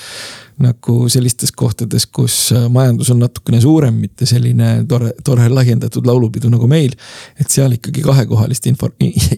nagu 0.59 0.97
sellistes 1.11 1.53
kohtades, 1.55 2.07
kus 2.07 2.51
majandus 2.71 3.11
on 3.15 3.21
natukene 3.23 3.61
suurem, 3.63 3.95
mitte 4.03 4.27
selline 4.27 4.83
tore, 4.91 5.13
tore 5.25 5.47
lahjendatud 5.49 6.07
laulupidu 6.07 6.51
nagu 6.51 6.67
meil. 6.67 6.97
et 7.41 7.51
seal 7.51 7.73
ikkagi 7.77 8.03
kahekohalist 8.03 8.67
info, 8.67 8.91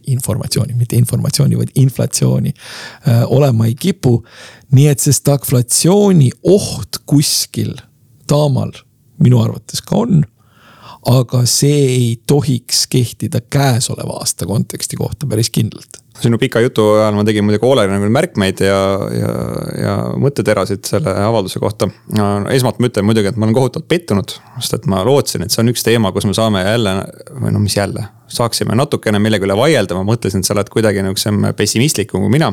informatsiooni, 0.06 0.74
mitte 0.74 0.96
informatsiooni, 0.96 1.58
vaid 1.60 1.74
inflatsiooni 1.74 2.52
äh, 2.54 3.22
olema 3.28 3.66
ei 3.66 3.74
kipu. 3.74 4.22
nii 4.72 4.88
et 4.88 5.00
see 5.00 5.12
stagflatsiooni 5.12 6.30
oht 6.42 7.02
kuskil 7.06 7.74
taamal 8.30 8.72
minu 9.20 9.42
arvates 9.42 9.82
ka 9.84 10.04
on. 10.04 10.22
Aga 11.08 11.44
see 11.48 11.80
ei 11.86 12.08
tohiks 12.26 12.86
kehtida 12.92 13.40
käesoleva 13.40 14.20
aasta 14.20 14.46
konteksti 14.46 14.98
kohta 15.00 15.26
päris 15.26 15.50
kindlalt 15.50 16.00
sinu 16.20 16.38
pika 16.38 16.60
jutu 16.60 16.84
ajal 16.98 17.16
ma 17.16 17.24
tegin 17.24 17.44
muidugi 17.46 17.64
hoolele 17.64 17.92
nagu 17.94 18.08
märkmeid 18.12 18.60
ja, 18.64 18.78
ja, 19.14 19.32
ja 19.80 19.94
mõtteterasid 20.20 20.84
selle 20.88 21.14
avalduse 21.24 21.60
kohta. 21.62 21.88
esmalt 22.52 22.80
ma 22.80 22.90
ütlen 22.90 23.06
muidugi, 23.08 23.30
et 23.30 23.40
ma 23.40 23.46
olen 23.48 23.56
kohutavalt 23.56 23.88
pettunud, 23.88 24.34
sest 24.60 24.76
et 24.76 24.88
ma 24.90 25.00
lootsin, 25.06 25.46
et 25.46 25.54
see 25.54 25.62
on 25.64 25.72
üks 25.72 25.84
teema, 25.86 26.12
kus 26.12 26.28
me 26.28 26.36
saame 26.36 26.64
jälle 26.66 26.96
või 27.30 27.54
no 27.54 27.62
mis 27.62 27.76
jälle, 27.78 28.04
saaksime 28.28 28.76
natukene 28.78 29.22
millegi 29.22 29.48
üle 29.48 29.56
vaielda, 29.56 29.96
ma 29.96 30.04
mõtlesin, 30.12 30.44
et 30.44 30.48
sa 30.48 30.56
oled 30.56 30.72
kuidagi 30.72 31.04
nihukesem 31.06 31.52
pessimistlikum 31.56 32.26
kui 32.26 32.34
mina. 32.36 32.52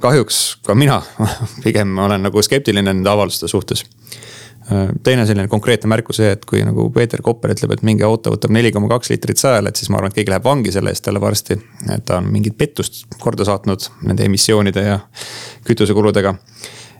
kahjuks 0.00 0.58
ka 0.64 0.74
mina 0.74 1.02
pigem 1.64 1.98
olen 2.00 2.22
nagu 2.24 2.42
skeptiline 2.42 2.88
nende 2.88 3.10
avalduste 3.10 3.48
suhtes 3.52 3.84
teine 5.02 5.24
selline 5.26 5.48
konkreetne 5.48 5.88
märkus 5.88 6.18
see, 6.20 6.32
et 6.36 6.44
kui 6.48 6.60
nagu 6.64 6.88
Peeter 6.92 7.22
Kopper 7.24 7.54
ütleb, 7.54 7.72
et 7.72 7.84
mingi 7.86 8.04
auto 8.04 8.34
võtab 8.34 8.52
neli 8.52 8.72
koma 8.74 8.90
kaks 8.90 9.12
liitrit 9.14 9.40
sajale, 9.40 9.72
et 9.72 9.80
siis 9.80 9.88
ma 9.88 10.00
arvan, 10.00 10.12
et 10.12 10.18
keegi 10.18 10.32
läheb 10.32 10.44
vangi 10.44 10.72
selle 10.74 10.92
eest 10.92 11.08
jälle 11.08 11.22
varsti. 11.22 11.56
et 11.94 12.04
ta 12.04 12.18
on 12.20 12.28
mingit 12.32 12.58
pettust 12.58 13.06
korda 13.18 13.46
saatnud 13.48 13.88
nende 14.08 14.26
emissioonide 14.28 14.84
ja 14.84 14.98
kütusekuludega. 15.64 16.34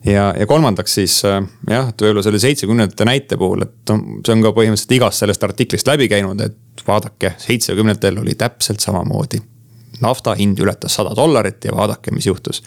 ja, 0.04 0.32
ja 0.38 0.46
kolmandaks 0.46 0.94
siis 1.00 1.18
äh, 1.28 1.42
jah, 1.68 1.92
võib-olla 1.92 2.24
selle 2.24 2.40
seitsmekümnendate 2.40 3.04
näite 3.04 3.36
puhul, 3.36 3.66
et 3.66 3.92
see 3.92 4.32
on 4.36 4.46
ka 4.46 4.54
põhimõtteliselt 4.56 4.96
igast 4.96 5.24
sellest 5.24 5.44
artiklist 5.44 5.92
läbi 5.92 6.08
käinud, 6.08 6.40
et 6.40 6.88
vaadake, 6.88 7.34
seitsmekümnendatel 7.44 8.24
oli 8.24 8.38
täpselt 8.38 8.80
samamoodi 8.80 9.42
nafta 10.00 10.34
hind 10.38 10.58
ületas 10.62 10.94
sada 10.98 11.14
dollarit 11.16 11.64
ja 11.64 11.74
vaadake, 11.76 12.12
mis 12.14 12.26
juhtus. 12.26 12.62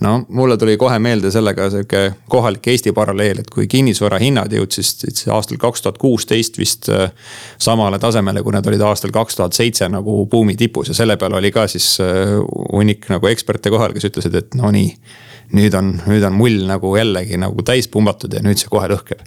no 0.00 0.24
mulle 0.28 0.56
tuli 0.56 0.76
kohe 0.76 0.98
meelde 0.98 1.30
sellega 1.30 1.70
sihuke 1.70 2.14
kohalik 2.28 2.66
Eesti 2.66 2.92
paralleel, 2.92 3.40
et 3.42 3.50
kui 3.50 3.66
kinnisvara 3.70 4.18
hinnad 4.22 4.52
jõudsid 4.52 5.26
aastal 5.32 5.60
kaks 5.62 5.82
tuhat 5.82 5.98
kuusteist 5.98 6.58
vist 6.58 6.90
äh, 6.92 7.10
samale 7.58 7.98
tasemele, 7.98 8.42
kui 8.42 8.54
nad 8.56 8.66
olid 8.66 8.82
aastal 8.86 9.14
kaks 9.14 9.36
tuhat 9.36 9.56
seitse 9.56 9.88
nagu 9.88 10.24
buumi 10.30 10.56
tipus 10.56 10.88
ja 10.92 10.94
selle 10.94 11.16
peale 11.16 11.40
oli 11.40 11.52
ka 11.54 11.66
siis 11.70 11.96
äh, 12.00 12.36
hunnik 12.72 13.08
nagu 13.12 13.30
eksperte 13.30 13.70
kohal, 13.70 13.94
kes 13.96 14.10
ütlesid, 14.10 14.34
et 14.34 14.58
no 14.58 14.70
nii 14.74 14.92
nüüd 15.54 15.74
on, 15.78 15.92
nüüd 16.06 16.24
on 16.26 16.34
mull 16.36 16.64
nagu 16.68 16.90
jällegi 16.98 17.38
nagu 17.40 17.62
täis 17.66 17.88
pumbatud 17.92 18.34
ja 18.34 18.42
nüüd 18.44 18.58
see 18.60 18.70
kohe 18.72 18.88
lõhkeb. 18.90 19.22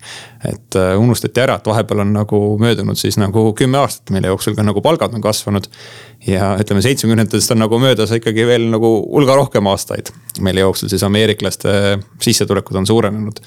et 0.49 0.77
uh, 0.79 0.93
unustati 0.99 1.43
ära, 1.43 1.59
et 1.59 1.67
vahepeal 1.67 2.03
on 2.03 2.13
nagu 2.15 2.41
möödunud 2.61 2.99
siis 2.99 3.19
nagu 3.21 3.49
kümme 3.57 3.79
aastat, 3.79 4.09
mille 4.15 4.31
jooksul 4.31 4.55
ka 4.57 4.65
nagu 4.67 4.81
palgad 4.83 5.15
on 5.15 5.23
kasvanud. 5.23 5.67
ja 6.27 6.55
ütleme, 6.59 6.81
seitsmekümnendatest 6.83 7.55
on 7.55 7.63
nagu 7.63 7.79
möödas 7.79 8.11
ikkagi 8.15 8.47
veel 8.47 8.69
nagu 8.73 8.95
hulga 9.07 9.35
rohkem 9.39 9.67
aastaid, 9.71 10.11
mille 10.39 10.65
jooksul 10.65 10.91
siis 10.91 11.03
ameeriklaste 11.07 11.99
sissetulekud 12.21 12.81
on 12.81 12.89
suurenenud 12.89 13.43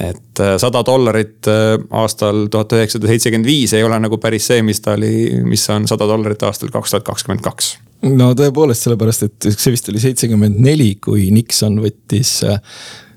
et 0.00 0.40
äh, 0.40 0.56
sada 0.60 0.80
dollarit 0.86 1.48
äh, 1.48 1.76
aastal 1.90 2.46
tuhat 2.50 2.72
üheksasada 2.72 3.10
seitsekümmend 3.10 3.46
viis 3.46 3.74
ei 3.76 3.84
ole 3.84 3.98
nagu 4.00 4.18
päris 4.18 4.48
see, 4.48 4.62
mis 4.64 4.80
ta 4.80 4.96
oli, 4.96 5.42
mis 5.44 5.64
on 5.72 5.88
sada 5.88 6.08
dollarit 6.08 6.42
aastal 6.48 6.72
kaks 6.72 6.94
tuhat 6.94 7.08
kakskümmend 7.10 7.44
kaks 7.44 7.74
no 8.10 8.32
tõepoolest, 8.38 8.86
sellepärast 8.86 9.28
et 9.28 9.48
see 9.54 9.72
vist 9.74 9.88
oli 9.92 10.02
seitsekümmend 10.02 10.60
neli, 10.62 10.94
kui 11.02 11.28
Nixon 11.34 11.78
võttis 11.82 12.40
äh, 12.48 12.58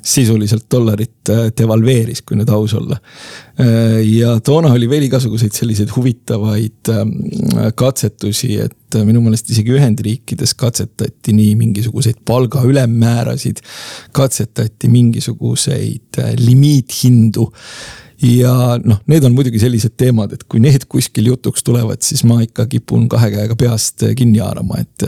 sisuliselt 0.05 0.67
dollarit 0.71 1.31
äh, 1.33 1.47
devalveeris, 1.57 2.21
kui 2.21 2.37
nüüd 2.37 2.51
aus 2.53 2.75
olla. 2.77 2.99
Äh, 3.61 3.99
ja 4.05 4.35
toona 4.45 4.73
oli 4.75 4.89
veel 4.89 5.07
igasuguseid 5.07 5.57
selliseid 5.57 5.93
huvitavaid 5.95 6.93
ähm, 6.93 7.15
katsetusi, 7.77 8.53
et 8.67 8.99
minu 9.07 9.23
meelest 9.25 9.49
isegi 9.51 9.73
Ühendriikides 9.75 10.53
katsetati 10.59 11.33
nii 11.35 11.55
mingisuguseid 11.59 12.21
palga 12.25 12.61
ülemmäärasid. 12.63 13.63
katsetati 14.15 14.87
mingisuguseid 14.93 16.21
limiithindu 16.39 17.49
ja 18.21 18.53
noh, 18.83 19.01
need 19.11 19.25
on 19.27 19.35
muidugi 19.35 19.59
sellised 19.61 19.97
teemad, 19.99 20.35
et 20.35 20.47
kui 20.49 20.61
need 20.63 20.87
kuskil 20.91 21.31
jutuks 21.33 21.65
tulevad, 21.65 22.03
siis 22.05 22.23
ma 22.27 22.41
ikka 22.45 22.67
kipun 22.71 23.09
kahe 23.11 23.31
käega 23.33 23.59
peast 23.59 24.07
kinni 24.17 24.43
haarama, 24.43 24.81
et. 24.83 25.07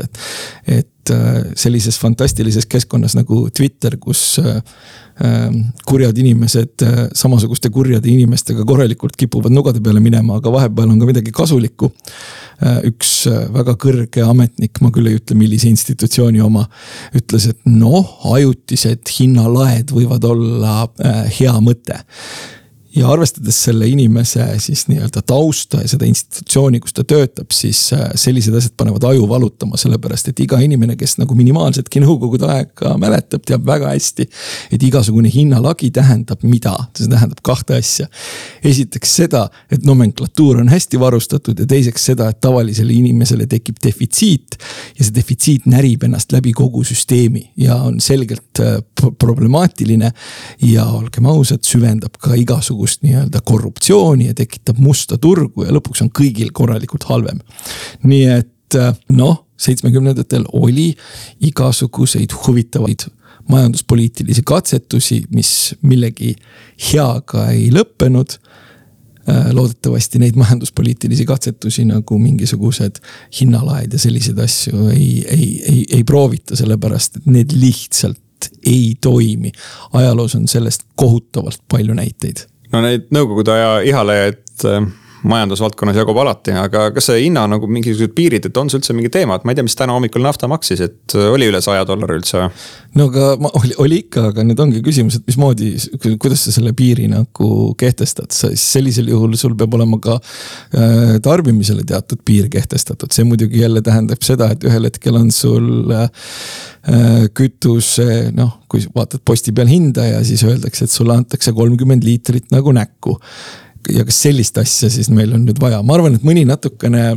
et 0.68 0.94
äh, 1.14 1.54
sellises 1.56 1.96
fantastilises 2.02 2.66
keskkonnas 2.68 3.14
nagu 3.16 3.46
Twitter, 3.56 3.94
kus 3.96 4.42
äh, 4.42 4.58
kurjad 5.88 6.18
inimesed 6.20 6.84
äh, 6.84 6.98
samasuguste 7.16 7.72
kurjade 7.72 8.10
inimestega 8.12 8.66
korralikult 8.68 9.16
kipuvad 9.16 9.56
nugade 9.56 9.80
peale 9.80 10.02
minema, 10.04 10.42
aga 10.42 10.52
vahepeal 10.52 10.92
on 10.92 11.00
ka 11.00 11.08
midagi 11.08 11.32
kasulikku. 11.32 11.94
üks 12.90 13.12
väga 13.54 13.76
kõrge 13.78 14.24
ametnik, 14.26 14.82
ma 14.82 14.90
küll 14.92 15.08
ei 15.12 15.20
ütle, 15.20 15.36
millise 15.38 15.70
institutsiooni 15.70 16.42
oma, 16.42 16.64
ütles, 17.16 17.46
et 17.54 17.60
noh, 17.70 18.18
ajutised 18.34 19.08
hinnalaed 19.14 19.94
võivad 19.94 20.26
olla 20.26 20.80
hea 21.38 21.54
mõte 21.62 22.02
ja 22.98 23.10
arvestades 23.12 23.58
selle 23.64 23.88
inimese 23.88 24.46
siis 24.62 24.88
nii-öelda 24.90 25.22
tausta 25.22 25.82
ja 25.82 25.90
seda 25.92 26.06
institutsiooni, 26.10 26.80
kus 26.82 26.96
ta 26.98 27.04
töötab, 27.08 27.52
siis 27.54 27.80
äh, 27.94 28.08
sellised 28.18 28.56
asjad 28.58 28.74
panevad 28.78 29.04
aju 29.12 29.28
valutama, 29.30 29.78
sellepärast 29.78 30.32
et 30.32 30.40
iga 30.42 30.58
inimene, 30.64 30.96
kes 30.98 31.18
nagu 31.22 31.36
minimaalsetki 31.38 32.02
nõukogude 32.02 32.48
aega 32.50 32.96
mäletab, 33.02 33.44
teab 33.46 33.66
väga 33.68 33.92
hästi. 33.94 34.28
et 34.72 34.84
igasugune 34.84 35.30
hinnalagi 35.34 35.92
tähendab 35.94 36.44
mida, 36.44 36.74
see 36.98 37.10
tähendab 37.12 37.42
kahte 37.46 37.78
asja. 37.78 38.08
esiteks 38.64 39.16
seda, 39.22 39.48
et 39.72 39.86
nomenklatuur 39.86 40.62
on 40.64 40.70
hästi 40.74 41.00
varustatud 41.00 41.60
ja 41.60 41.68
teiseks 41.70 42.10
seda, 42.12 42.30
et 42.34 42.42
tavalisele 42.42 42.94
inimesele 42.94 43.48
tekib 43.48 43.78
defitsiit. 43.84 44.58
ja 44.98 45.06
see 45.06 45.14
defitsiit 45.16 45.70
närib 45.70 46.08
ennast 46.08 46.32
läbi 46.34 46.54
kogu 46.54 46.84
süsteemi 46.84 47.52
ja 47.58 47.76
on 47.76 48.00
selgelt 48.00 48.60
äh, 48.60 48.82
problemaatiline. 49.20 50.12
ja 50.62 50.86
olgem 50.86 51.26
ausad, 51.26 51.62
süvendab 51.64 52.18
ka 52.18 52.34
igasugust 52.36 52.87
igasugust 52.88 53.04
nii-öelda 53.04 53.42
korruptsiooni 53.44 54.28
ja 54.28 54.34
tekitab 54.34 54.78
musta 54.80 55.18
turgu 55.18 55.66
ja 55.66 55.74
lõpuks 55.76 56.04
on 56.04 56.10
kõigil 56.10 56.52
korralikult 56.54 57.04
halvem. 57.10 57.40
nii 58.04 58.26
et 58.26 58.76
äh, 58.76 58.96
noh, 59.10 59.46
seitsmekümnendatel 59.58 60.46
oli 60.54 60.96
igasuguseid 61.42 62.32
huvitavaid 62.46 63.08
majanduspoliitilisi 63.50 64.42
katsetusi, 64.44 65.24
mis 65.32 65.76
millegi 65.82 66.36
heaga 66.92 67.50
ei 67.52 67.70
lõppenud 67.72 68.38
äh, 68.38 69.52
loodetavasti 69.54 70.20
neid 70.20 70.36
majanduspoliitilisi 70.36 71.26
katsetusi 71.26 71.86
nagu 71.86 72.20
mingisugused 72.20 73.02
hinnalaed 73.40 73.94
ja 73.94 74.00
selliseid 74.00 74.40
asju 74.40 74.90
ei, 74.94 75.26
ei, 75.28 75.50
ei, 75.64 75.86
ei 76.00 76.04
proovita, 76.04 76.56
sellepärast 76.56 77.18
et 77.18 77.26
need 77.26 77.56
lihtsalt 77.56 78.24
ei 78.66 78.94
toimi. 79.02 79.52
ajaloos 79.94 80.36
on 80.36 80.48
sellest 80.48 80.84
kohutavalt 80.96 81.64
palju 81.72 81.94
näiteid 81.98 82.46
no 82.78 82.86
neid 82.86 83.10
nõukogude 83.14 83.56
aja 83.56 83.70
ihalejaid 83.90 84.68
äh, 84.70 84.86
majandusvaldkonnas 85.26 85.98
jagub 85.98 86.18
alati, 86.22 86.54
aga 86.58 86.88
kas 86.94 87.10
see 87.10 87.24
hinna 87.26 87.48
nagu 87.50 87.68
mingisugused 87.72 88.14
piirid, 88.18 88.46
et 88.50 88.60
on 88.62 88.70
see 88.70 88.78
üldse 88.80 88.96
mingi 88.98 89.10
teema, 89.14 89.38
et 89.38 89.48
ma 89.48 89.54
ei 89.54 89.58
tea, 89.58 89.66
mis 89.66 89.78
täna 89.78 89.96
hommikul 89.96 90.22
nafta 90.24 90.50
maksis, 90.52 90.84
et 90.86 91.16
äh, 91.18 91.30
oli 91.34 91.50
üle 91.50 91.62
saja 91.64 91.86
dollari 91.88 92.20
üldse? 92.20 92.44
no 92.98 93.08
aga 93.10 93.32
ma, 93.42 93.52
oli, 93.58 93.74
oli 93.82 94.02
ikka, 94.04 94.28
aga 94.32 94.46
nüüd 94.46 94.62
ongi 94.62 94.84
küsimus, 94.86 95.20
et 95.20 95.28
mismoodi, 95.30 95.74
kuidas 96.22 96.46
sa 96.46 96.54
selle 96.56 96.74
piiri 96.78 97.10
nagu 97.12 97.50
kehtestad, 97.80 98.34
sellisel 98.34 99.10
juhul 99.14 99.36
sul 99.40 99.58
peab 99.58 99.78
olema 99.80 100.00
ka 100.04 100.18
äh, 100.20 101.18
tarbimisele 101.26 101.86
teatud 101.88 102.22
piir 102.28 102.52
kehtestatud, 102.54 103.14
see 103.14 103.26
muidugi 103.28 103.64
jälle 103.66 103.82
tähendab 103.86 104.26
seda, 104.26 104.52
et 104.54 104.66
ühel 104.68 104.90
hetkel 104.90 105.18
on 105.18 105.32
sul 105.34 105.94
äh, 105.98 106.10
kütuse 107.36 108.30
noh, 108.36 108.60
kui 108.72 108.86
vaatad 108.96 109.24
posti 109.26 109.52
peal 109.56 109.68
hinda 109.68 110.06
ja 110.08 110.20
siis 110.28 110.46
öeldakse, 110.48 110.86
et 110.86 110.94
sulle 110.94 111.18
antakse 111.18 111.52
kolmkümmend 111.56 112.06
liitrit 112.06 112.54
nagu 112.54 112.72
näkku 112.76 113.18
ja 113.94 114.06
kas 114.08 114.22
sellist 114.26 114.58
asja 114.62 114.90
siis 114.92 115.10
meil 115.14 115.34
on 115.36 115.46
nüüd 115.48 115.60
vaja, 115.62 115.82
ma 115.86 115.98
arvan, 115.98 116.18
et 116.18 116.26
mõni 116.28 116.44
natukene 116.48 117.12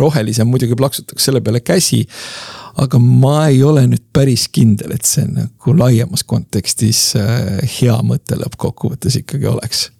rohelisem 0.00 0.48
muidugi 0.50 0.76
plaksutaks 0.78 1.28
selle 1.28 1.42
peale 1.44 1.62
käsi. 1.64 2.04
aga 2.74 2.98
ma 2.98 3.46
ei 3.46 3.62
ole 3.62 3.84
nüüd 3.86 4.02
päris 4.12 4.48
kindel, 4.50 4.96
et 4.96 5.06
see 5.06 5.26
nagu 5.30 5.76
laiemas 5.78 6.24
kontekstis 6.26 7.12
äh, 7.18 7.60
hea 7.78 7.96
mõte 8.02 8.38
lõppkokkuvõttes 8.40 9.20
ikkagi 9.22 9.46
oleks. 9.50 9.90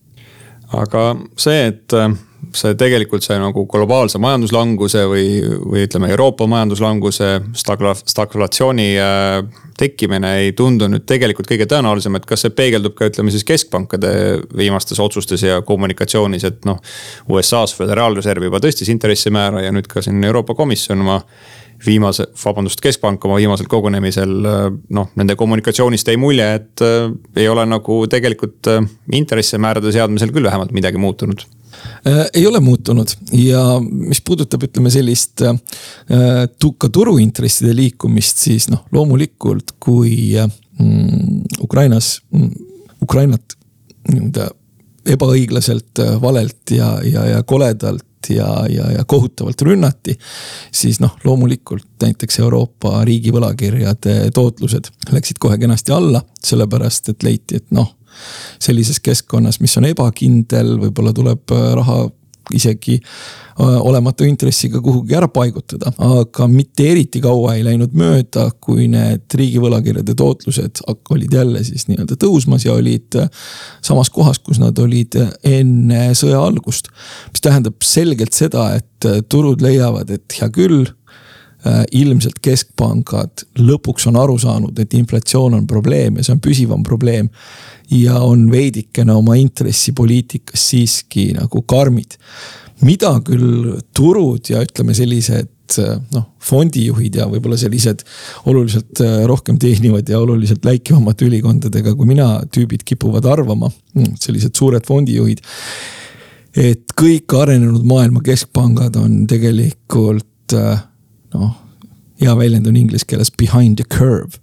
aga 0.72 1.14
see, 1.36 1.66
et 1.70 1.94
äh, 1.94 2.16
see 2.58 2.76
tegelikult 2.78 3.24
see 3.24 3.36
nagu 3.40 3.64
globaalse 3.70 4.20
majanduslanguse 4.22 5.04
või, 5.10 5.26
või 5.62 5.84
ütleme, 5.86 6.10
Euroopa 6.14 6.46
majanduslanguse 6.50 7.30
stagla-, 7.58 7.96
stagflatsiooni 7.98 8.88
äh, 9.00 9.64
tekkimine 9.78 10.30
ei 10.42 10.52
tundu 10.56 10.88
nüüd 10.90 11.06
tegelikult 11.08 11.48
kõige 11.50 11.66
tõenäolisem, 11.70 12.18
et 12.18 12.28
kas 12.28 12.44
see 12.44 12.54
peegeldub 12.54 12.94
ka 12.98 13.08
ütleme 13.10 13.34
siis 13.34 13.46
keskpankade 13.48 14.12
viimastes 14.56 15.00
otsustes 15.02 15.42
ja 15.46 15.60
kommunikatsioonis, 15.66 16.46
et 16.48 16.64
noh. 16.68 16.80
USA-s 17.30 17.74
föderaalreserv 17.78 18.48
juba 18.48 18.60
tõstis 18.62 18.90
intressimäära 18.92 19.64
ja 19.64 19.74
nüüd 19.74 19.88
ka 19.90 20.02
siin 20.04 20.22
Euroopa 20.24 20.54
Komisjon 20.58 21.02
oma 21.02 21.20
viimase, 21.84 22.28
vabandust, 22.38 22.80
keskpank 22.80 23.24
oma 23.26 23.36
viimasel 23.40 23.66
kogunemisel 23.68 24.32
noh, 24.94 25.10
nende 25.18 25.36
kommunikatsioonist 25.36 26.08
jäi 26.08 26.16
mulje, 26.20 26.46
et 26.60 26.84
äh, 26.84 27.10
ei 27.42 27.50
ole 27.50 27.66
nagu 27.68 28.04
tegelikult 28.10 28.70
äh, 28.72 28.86
intressimäärade 29.12 29.92
seadmisel 29.92 30.32
küll 30.32 30.46
vähemalt 30.46 30.72
midagi 30.76 31.02
muutunud 31.02 31.44
Äh, 31.44 31.63
ei 32.34 32.46
ole 32.46 32.60
muutunud 32.60 33.08
ja 33.32 33.62
mis 33.80 34.20
puudutab, 34.24 34.66
ütleme 34.66 34.90
sellist 34.92 35.42
äh, 35.46 35.56
ka 36.78 36.88
turuintresside 36.92 37.74
liikumist, 37.76 38.42
siis 38.44 38.68
noh, 38.72 38.84
loomulikult 38.92 39.76
kui 39.80 40.34
mm, 40.36 41.40
Ukrainas, 41.64 42.18
mm, 42.32 42.50
Ukrainat 43.02 43.56
nii-öelda 44.10 44.50
ebaõiglaselt, 45.14 46.00
äh, 46.00 46.16
valelt 46.20 46.74
ja, 46.76 46.98
ja, 47.04 47.26
ja 47.28 47.42
koledalt 47.42 48.30
ja, 48.30 48.48
ja, 48.70 48.90
ja 48.92 49.04
kohutavalt 49.04 49.62
rünnati. 49.62 50.18
siis 50.72 51.00
noh, 51.00 51.16
loomulikult 51.24 51.88
näiteks 52.02 52.38
Euroopa 52.40 53.04
riigi 53.04 53.32
võlakirjade 53.32 54.30
tootlused 54.34 54.88
läksid 55.12 55.40
kohe 55.40 55.58
kenasti 55.58 55.92
alla, 55.92 56.24
sellepärast 56.44 57.12
et 57.12 57.22
leiti, 57.22 57.60
et 57.60 57.70
noh 57.70 57.92
sellises 58.62 59.00
keskkonnas, 59.04 59.60
mis 59.62 59.76
on 59.80 59.88
ebakindel, 59.90 60.76
võib-olla 60.86 61.14
tuleb 61.16 61.54
äh, 61.54 61.72
raha 61.78 62.04
isegi 62.52 62.98
äh, 62.98 63.86
olematu 63.88 64.26
intressiga 64.28 64.80
kuhugi 64.84 65.16
ära 65.16 65.28
paigutada, 65.32 65.92
aga 66.20 66.48
mitte 66.50 66.86
eriti 66.92 67.22
kaua 67.24 67.54
ei 67.56 67.64
läinud 67.64 67.94
mööda, 67.96 68.50
kui 68.60 68.88
need 68.92 69.38
riigivõlakirjade 69.40 70.16
tootlused 70.18 70.82
olid 71.14 71.32
jälle 71.32 71.64
siis 71.64 71.88
nii-öelda 71.88 72.18
tõusmas 72.20 72.66
ja 72.66 72.76
olid 72.76 73.16
äh, 73.20 73.30
samas 73.84 74.12
kohas, 74.12 74.42
kus 74.44 74.60
nad 74.60 74.78
olid 74.78 75.16
enne 75.44 76.10
sõja 76.18 76.42
algust. 76.44 76.92
mis 77.32 77.44
tähendab 77.44 77.80
selgelt 77.84 78.36
seda, 78.36 78.74
et 78.76 79.08
turud 79.28 79.64
leiavad, 79.64 80.10
et 80.10 80.38
hea 80.40 80.48
küll 80.52 80.84
ilmselt 81.92 82.40
keskpangad 82.44 83.46
lõpuks 83.56 84.08
on 84.10 84.18
aru 84.20 84.36
saanud, 84.40 84.78
et 84.78 84.94
inflatsioon 84.98 85.54
on 85.60 85.66
probleem 85.66 86.18
ja 86.18 86.26
see 86.26 86.34
on 86.36 86.42
püsivam 86.44 86.82
probleem 86.84 87.30
ja 87.92 88.18
on 88.24 88.46
veidikene 88.52 89.14
oma 89.16 89.36
intressipoliitikas 89.40 90.68
siiski 90.70 91.30
nagu 91.38 91.62
karmid. 91.62 92.18
mida 92.84 93.14
küll 93.24 93.78
turud 93.94 94.50
ja 94.50 94.60
ütleme 94.60 94.94
sellised 94.94 95.78
noh, 96.12 96.24
fondijuhid 96.42 97.14
ja 97.16 97.26
võib-olla 97.30 97.56
sellised 97.56 98.02
oluliselt 98.50 99.00
äh, 99.00 99.22
rohkem 99.28 99.58
teenivad 99.58 100.08
ja 100.10 100.18
oluliselt 100.20 100.64
läikivamate 100.66 101.24
ülikondadega 101.28 101.94
kui 101.94 102.08
mina 102.10 102.42
tüübid 102.52 102.84
kipuvad 102.84 103.24
arvama, 103.24 103.70
hmm, 103.94 104.18
sellised 104.20 104.54
suured 104.58 104.84
fondijuhid. 104.86 105.40
et 106.54 106.92
kõik 107.00 107.32
arenenud 107.34 107.86
maailma 107.88 108.20
keskpangad 108.22 108.96
on 109.00 109.24
tegelikult 109.30 110.54
äh, 110.54 110.84
noh 111.34 111.64
hea 112.20 112.36
väljend 112.38 112.66
on 112.66 112.76
inglise 112.76 113.06
keeles 113.06 113.32
behind 113.32 113.76
the 113.76 113.84
curve. 113.98 114.38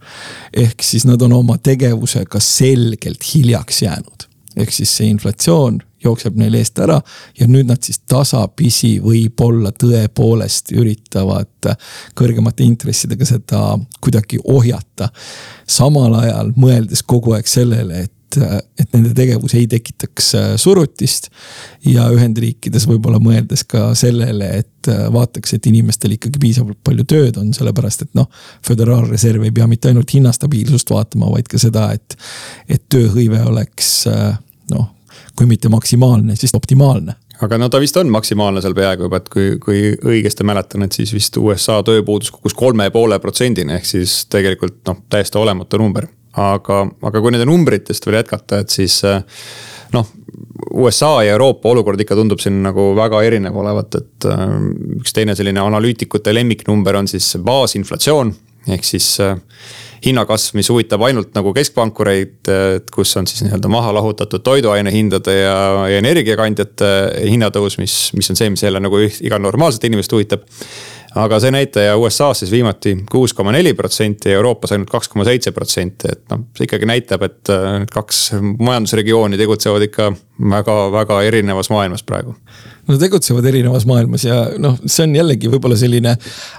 ehk 0.54 0.84
siis 0.84 1.06
nad 1.06 1.22
on 1.22 1.34
oma 1.34 1.58
tegevusega 1.58 2.40
selgelt 2.40 3.24
hiljaks 3.34 3.82
jäänud. 3.82 4.28
ehk 4.56 4.72
siis 4.72 4.98
see 4.98 5.08
inflatsioon 5.08 5.80
jookseb 6.04 6.36
neil 6.36 6.54
eest 6.58 6.80
ära 6.82 6.98
ja 7.40 7.48
nüüd 7.48 7.70
nad 7.70 7.84
siis 7.84 8.02
tasapisi 8.10 8.96
võib-olla 9.04 9.72
tõepoolest 9.72 10.74
üritavad 10.74 11.70
kõrgemate 12.18 12.66
intressidega 12.66 13.26
seda 13.26 13.78
kuidagi 14.02 14.40
ohjata. 14.44 15.10
samal 15.68 16.14
ajal 16.24 16.52
mõeldes 16.58 17.06
kogu 17.06 17.38
aeg 17.38 17.48
sellele, 17.48 18.04
et 18.08 18.14
et, 18.32 18.68
et 18.80 18.94
nende 18.96 19.14
tegevus 19.18 19.56
ei 19.58 19.68
tekitaks 19.72 20.30
äh, 20.38 20.48
surutist. 20.62 21.30
ja 21.86 22.08
Ühendriikides 22.14 22.88
võib-olla 22.90 23.20
mõeldes 23.24 23.66
ka 23.68 23.92
sellele, 23.98 24.52
et 24.64 24.92
äh, 24.92 25.04
vaataks, 25.14 25.56
et 25.58 25.68
inimestel 25.72 26.16
ikkagi 26.18 26.42
piisavalt 26.42 26.80
palju 26.84 27.06
tööd 27.10 27.42
on, 27.42 27.52
sellepärast 27.58 28.08
et 28.08 28.14
noh. 28.18 28.30
föderaalreserv 28.68 29.44
ei 29.48 29.56
pea 29.56 29.68
mitte 29.68 29.92
ainult 29.92 30.14
hinnastabiilsust 30.14 30.90
vaatama, 30.94 31.32
vaid 31.36 31.52
ka 31.52 31.62
seda, 31.62 31.92
et, 31.98 32.18
et 32.70 32.84
tööhõive 32.90 33.44
oleks 33.52 33.94
äh, 34.12 34.34
noh 34.72 34.90
kui 35.36 35.48
mitte 35.48 35.70
maksimaalne, 35.72 36.36
siis 36.36 36.52
optimaalne 36.56 37.14
aga 37.42 37.58
no 37.58 37.70
ta 37.72 37.80
vist 37.82 37.98
on 37.98 38.10
maksimaalne 38.14 38.62
seal 38.64 38.76
peaaegu 38.78 39.08
juba, 39.08 39.22
et 39.22 39.30
kui, 39.34 39.48
kui 39.64 39.82
õigesti 39.98 40.46
mäletan, 40.48 40.86
et 40.86 40.96
siis 40.96 41.14
vist 41.16 41.38
USA 41.42 41.80
tööpuudus 41.86 42.32
kukkus 42.36 42.56
kolme 42.58 42.88
ja 42.88 42.94
poole 42.94 43.18
protsendini, 43.24 43.80
ehk 43.80 43.88
siis 43.88 44.18
tegelikult 44.32 44.82
noh, 44.90 45.02
täiesti 45.10 45.40
olematu 45.42 45.82
number. 45.82 46.08
Aga, 46.40 46.84
aga 47.04 47.22
kui 47.22 47.34
nende 47.34 47.48
numbritest 47.50 48.06
veel 48.08 48.22
jätkata, 48.22 48.62
et 48.64 48.74
siis 48.74 49.02
noh, 49.92 50.08
USA 50.78 51.18
ja 51.26 51.36
Euroopa 51.36 51.72
olukord 51.74 52.00
ikka 52.00 52.16
tundub 52.16 52.40
siin 52.44 52.62
nagu 52.64 52.92
väga 52.96 53.24
erinev 53.28 53.58
olevat, 53.60 54.00
et 54.00 54.30
üks 55.02 55.16
teine 55.16 55.36
selline 55.36 55.64
analüütikute 55.64 56.34
lemmiknumber 56.36 57.02
on 57.02 57.10
siis 57.12 57.34
baasinflatsioon. 57.44 58.32
Ehk 58.72 58.86
siis 58.86 59.16
hinnakasv, 60.06 60.56
mis 60.58 60.70
huvitab 60.72 61.04
ainult 61.06 61.34
nagu 61.38 61.54
keskpankureid, 61.54 62.50
kus 62.94 63.14
on 63.20 63.28
siis 63.30 63.44
nii-öelda 63.46 63.70
maha 63.72 63.94
lahutatud 63.98 64.44
toiduainehindade 64.46 65.36
ja, 65.38 65.58
ja 65.92 66.00
energiakandjate 66.02 66.90
hinnatõus, 67.26 67.78
mis, 67.82 67.98
mis 68.18 68.32
on 68.34 68.40
see, 68.40 68.50
mis 68.54 68.64
jälle 68.66 68.82
nagu 68.82 69.02
iga 69.02 69.42
normaalset 69.42 69.86
inimest 69.90 70.14
huvitab 70.14 70.46
aga 71.16 71.40
see 71.44 71.52
näitaja 71.52 71.98
USA-s 72.00 72.44
siis 72.44 72.52
viimati 72.52 72.96
kuus 73.12 73.34
koma 73.36 73.52
neli 73.52 73.74
protsenti 73.74 74.30
ja 74.32 74.40
Euroopas 74.40 74.72
ainult 74.72 74.92
kaks 74.92 75.12
koma 75.12 75.26
seitse 75.28 75.52
protsenti, 75.52 76.12
et 76.12 76.24
noh, 76.32 76.46
see 76.58 76.68
ikkagi 76.70 76.88
näitab, 76.88 77.26
et 77.28 77.52
äh, 77.52 77.68
need 77.84 77.92
kaks 77.92 78.22
majandusregiooni 78.40 79.40
tegutsevad 79.42 79.88
ikka 79.90 80.12
väga-väga 80.50 81.22
erinevas 81.28 81.70
maailmas 81.70 82.04
praegu. 82.04 82.36
no 82.88 82.98
tegutsevad 82.98 83.46
erinevas 83.46 83.86
maailmas 83.86 84.26
ja 84.26 84.40
noh, 84.60 84.78
see 84.86 85.06
on 85.06 85.16
jällegi 85.16 85.52
võib-olla 85.52 85.78
selline 85.78 86.16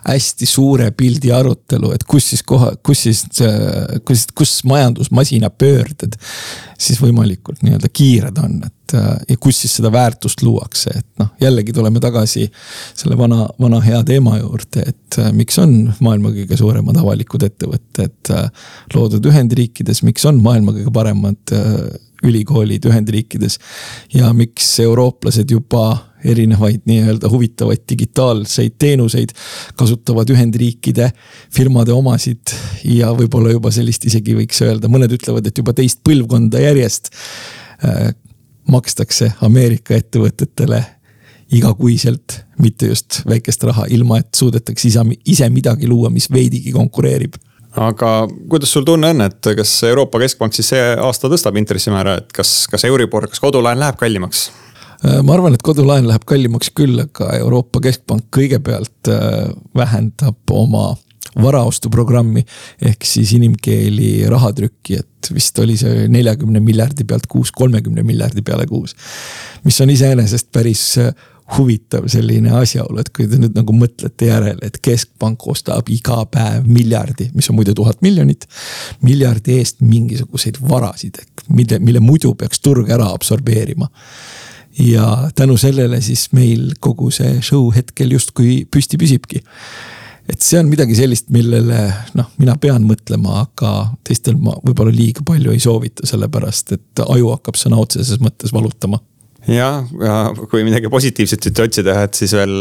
hästi 0.06 0.46
suure 0.46 0.90
pildi 0.96 1.32
arutelu, 1.34 1.92
et 1.96 2.04
kus 2.08 2.30
siis 2.32 2.44
koha, 2.46 2.72
kus 2.82 3.06
siis, 3.08 3.24
kus, 4.06 4.26
kus 4.34 4.60
majandusmasina 4.68 5.50
pöörded 5.50 6.16
siis 6.78 7.00
võimalikult 7.02 7.62
nii-öelda 7.62 7.90
kiired 7.92 8.38
on, 8.42 8.60
et 8.66 8.94
ja 9.28 9.36
kus 9.40 9.62
siis 9.62 9.76
seda 9.78 9.92
väärtust 9.92 10.42
luuakse, 10.44 10.92
et 10.98 11.06
noh, 11.20 11.30
jällegi 11.40 11.72
tuleme 11.72 12.00
tagasi 12.02 12.46
selle 12.94 13.16
vana, 13.18 13.46
vana 13.60 13.80
hea 13.84 14.02
teema 14.06 14.36
juurde, 14.38 14.84
et 14.92 15.18
miks 15.36 15.58
on 15.62 15.74
maailma 16.04 16.32
kõige 16.34 16.58
suuremad 16.60 16.98
avalikud 17.00 17.46
ettevõtted 17.48 18.32
loodud 18.94 19.30
Ühendriikides, 19.32 20.02
miks 20.06 20.26
on 20.28 20.42
maailma 20.44 20.74
kõige 20.76 20.92
paremad 20.94 21.56
ülikoolid 22.22 22.84
Ühendriikides. 22.86 23.58
ja 24.14 24.32
miks 24.32 24.80
eurooplased 24.80 25.50
juba 25.50 26.12
erinevaid 26.24 26.84
nii-öelda 26.86 27.30
huvitavaid 27.30 27.82
digitaalseid 27.88 28.78
teenuseid 28.78 29.34
kasutavad 29.76 30.30
Ühendriikide 30.30 31.10
firmade 31.50 31.92
omasid 31.92 32.54
ja 32.84 33.10
võib-olla 33.16 33.52
juba 33.56 33.70
sellist 33.74 34.06
isegi 34.06 34.36
võiks 34.38 34.62
öelda, 34.62 34.88
mõned 34.88 35.12
ütlevad, 35.18 35.46
et 35.46 35.58
juba 35.58 35.74
teist 35.74 36.02
põlvkonda 36.06 36.62
järjest 36.62 37.10
makstakse 38.70 39.32
Ameerika 39.42 39.94
ettevõtetele 39.98 40.84
igakuiselt, 41.52 42.38
mitte 42.62 42.88
just 42.92 43.20
väikest 43.28 43.64
raha, 43.68 43.86
ilma 43.92 44.22
et 44.22 44.30
suudetakse 44.34 44.88
ise, 44.88 45.02
ise 45.28 45.48
midagi 45.52 45.88
luua, 45.90 46.10
mis 46.10 46.30
veidigi 46.32 46.72
konkureerib 46.72 47.36
aga 47.76 48.10
kuidas 48.50 48.72
sul 48.72 48.84
tunne 48.84 49.12
on, 49.14 49.24
et 49.24 49.52
kas 49.56 49.76
Euroopa 49.88 50.20
Keskpank 50.22 50.56
siis 50.56 50.72
see 50.74 50.82
aasta 51.00 51.30
tõstab 51.32 51.56
intressimäära, 51.60 52.18
et 52.20 52.34
kas, 52.36 52.66
kas 52.70 52.84
Euribor, 52.88 53.28
kas 53.32 53.40
kodulaen 53.40 53.80
läheb 53.80 54.00
kallimaks? 54.00 54.50
ma 55.02 55.34
arvan, 55.34 55.56
et 55.56 55.62
kodulaen 55.66 56.06
läheb 56.06 56.26
kallimaks 56.28 56.70
küll, 56.78 57.00
aga 57.02 57.32
Euroopa 57.40 57.80
Keskpank 57.82 58.28
kõigepealt 58.34 59.10
äh, 59.10 59.48
vähendab 59.76 60.52
oma 60.54 60.92
varaostuprogrammi 61.42 62.42
ehk 62.84 63.06
siis 63.08 63.32
inimkeeli 63.38 64.28
rahatrükki, 64.30 64.98
et 65.00 65.30
vist 65.32 65.58
oli 65.62 65.78
see 65.80 66.06
neljakümne 66.12 66.60
miljardi 66.60 67.06
pealt 67.08 67.26
kuus, 67.30 67.50
kolmekümne 67.56 68.04
miljardi 68.04 68.44
peale 68.44 68.66
kuus. 68.68 68.94
mis 69.64 69.80
on 69.80 69.90
iseenesest 69.90 70.52
päris 70.52 70.84
äh, 70.98 71.10
huvitav 71.56 72.06
selline 72.12 72.52
asjaolu, 72.58 73.00
et 73.02 73.10
kui 73.14 73.26
te 73.30 73.38
nüüd 73.40 73.56
nagu 73.56 73.74
mõtlete 73.76 74.28
järele, 74.28 74.58
et 74.66 74.78
keskpank 74.84 75.46
ostab 75.52 75.90
iga 75.92 76.22
päev 76.32 76.68
miljardi, 76.68 77.30
mis 77.36 77.50
on 77.50 77.58
muide 77.58 77.74
tuhat 77.76 78.02
miljonit. 78.02 78.46
miljardi 79.02 79.58
eest 79.58 79.80
mingisuguseid 79.80 80.60
varasid, 80.68 81.20
mille, 81.48 81.78
mille 81.78 82.00
muidu 82.00 82.34
peaks 82.34 82.60
turg 82.60 82.90
ära 82.90 83.10
absorbeerima 83.12 83.88
ja 84.78 85.30
tänu 85.34 85.56
sellele 85.56 86.00
siis 86.00 86.28
meil 86.32 86.72
kogu 86.80 87.10
see 87.10 87.40
show 87.42 87.68
hetkel 87.74 88.14
justkui 88.14 88.64
püsti 88.70 88.98
püsibki 88.98 89.42
et 90.30 90.40
see 90.40 90.60
on 90.60 90.68
midagi 90.70 90.94
sellist, 90.96 91.28
millele 91.34 91.80
noh, 92.16 92.28
mina 92.40 92.54
pean 92.60 92.84
mõtlema, 92.86 93.42
aga 93.42 93.72
teistel 94.06 94.38
ma 94.40 94.54
võib-olla 94.62 94.94
liiga 94.94 95.24
palju 95.26 95.52
ei 95.52 95.60
soovita, 95.62 96.06
sellepärast 96.08 96.76
et 96.76 97.02
aju 97.04 97.32
hakkab 97.34 97.58
sõna 97.58 97.80
otseses 97.82 98.22
mõttes 98.22 98.54
valutama 98.54 99.02
jah, 99.48 99.86
ja 100.02 100.16
kui 100.50 100.62
midagi 100.66 100.90
positiivset 100.92 101.42
siit 101.42 101.60
otsida, 101.64 101.96
et 102.06 102.18
siis 102.18 102.34
veel 102.36 102.54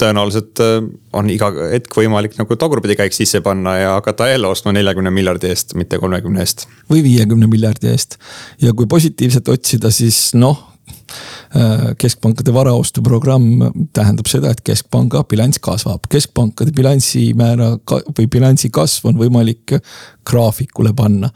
tõenäoliselt 0.00 0.62
äh, 0.64 0.78
on 1.16 1.30
iga 1.32 1.50
hetk 1.72 1.94
võimalik 1.96 2.36
nagu 2.40 2.58
tagurpidi 2.60 2.98
käik 2.98 3.16
sisse 3.16 3.40
panna 3.44 3.76
ja 3.78 3.92
hakata 3.96 4.28
jälle 4.32 4.50
ostma 4.50 4.74
neljakümne 4.76 5.12
miljardi 5.14 5.52
eest, 5.52 5.76
mitte 5.78 6.00
kolmekümne 6.02 6.44
eest. 6.44 6.66
või 6.90 7.04
viiekümne 7.06 7.48
miljardi 7.50 7.92
eest 7.92 8.18
ja 8.62 8.74
kui 8.76 8.90
positiivset 8.90 9.48
otsida, 9.48 9.92
siis 9.94 10.32
noh 10.36 10.66
keskpankade 11.98 12.52
varaostuprogramm 12.52 13.62
tähendab 13.96 14.28
seda, 14.28 14.50
et 14.52 14.60
keskpanga 14.66 15.22
bilanss 15.28 15.60
kasvab, 15.64 16.04
keskpankade 16.12 16.74
bilansimäära 16.76 17.70
või 18.12 18.28
bilansi 18.30 18.70
kasv 18.74 19.08
on 19.08 19.20
võimalik 19.20 19.78
graafikule 20.28 20.92
panna. 20.96 21.30